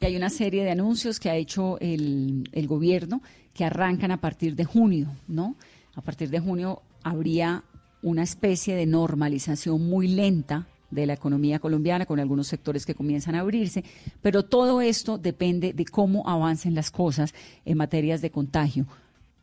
[0.00, 4.20] Y hay una serie de anuncios que ha hecho el, el gobierno que arrancan a
[4.20, 5.56] partir de junio, ¿no?
[6.00, 7.62] A partir de junio habría
[8.02, 13.34] una especie de normalización muy lenta de la economía colombiana, con algunos sectores que comienzan
[13.34, 13.84] a abrirse,
[14.22, 17.34] pero todo esto depende de cómo avancen las cosas
[17.66, 18.86] en materias de contagio.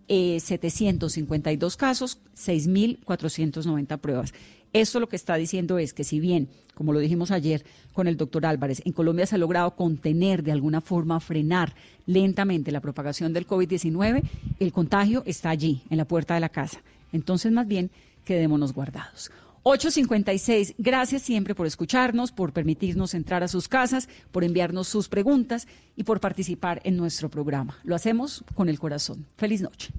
[0.08, 4.34] 752 eh, casos, 6.490 pruebas.
[4.72, 8.16] Esto lo que está diciendo es que si bien, como lo dijimos ayer con el
[8.16, 13.32] doctor Álvarez, en Colombia se ha logrado contener de alguna forma, frenar lentamente la propagación
[13.32, 14.22] del COVID-19,
[14.60, 16.82] el contagio está allí, en la puerta de la casa.
[17.12, 17.90] Entonces, más bien,
[18.24, 19.30] quedémonos guardados.
[19.68, 25.66] 856, gracias siempre por escucharnos, por permitirnos entrar a sus casas, por enviarnos sus preguntas
[25.96, 27.76] y por participar en nuestro programa.
[27.82, 29.26] Lo hacemos con el corazón.
[29.36, 29.90] Feliz noche.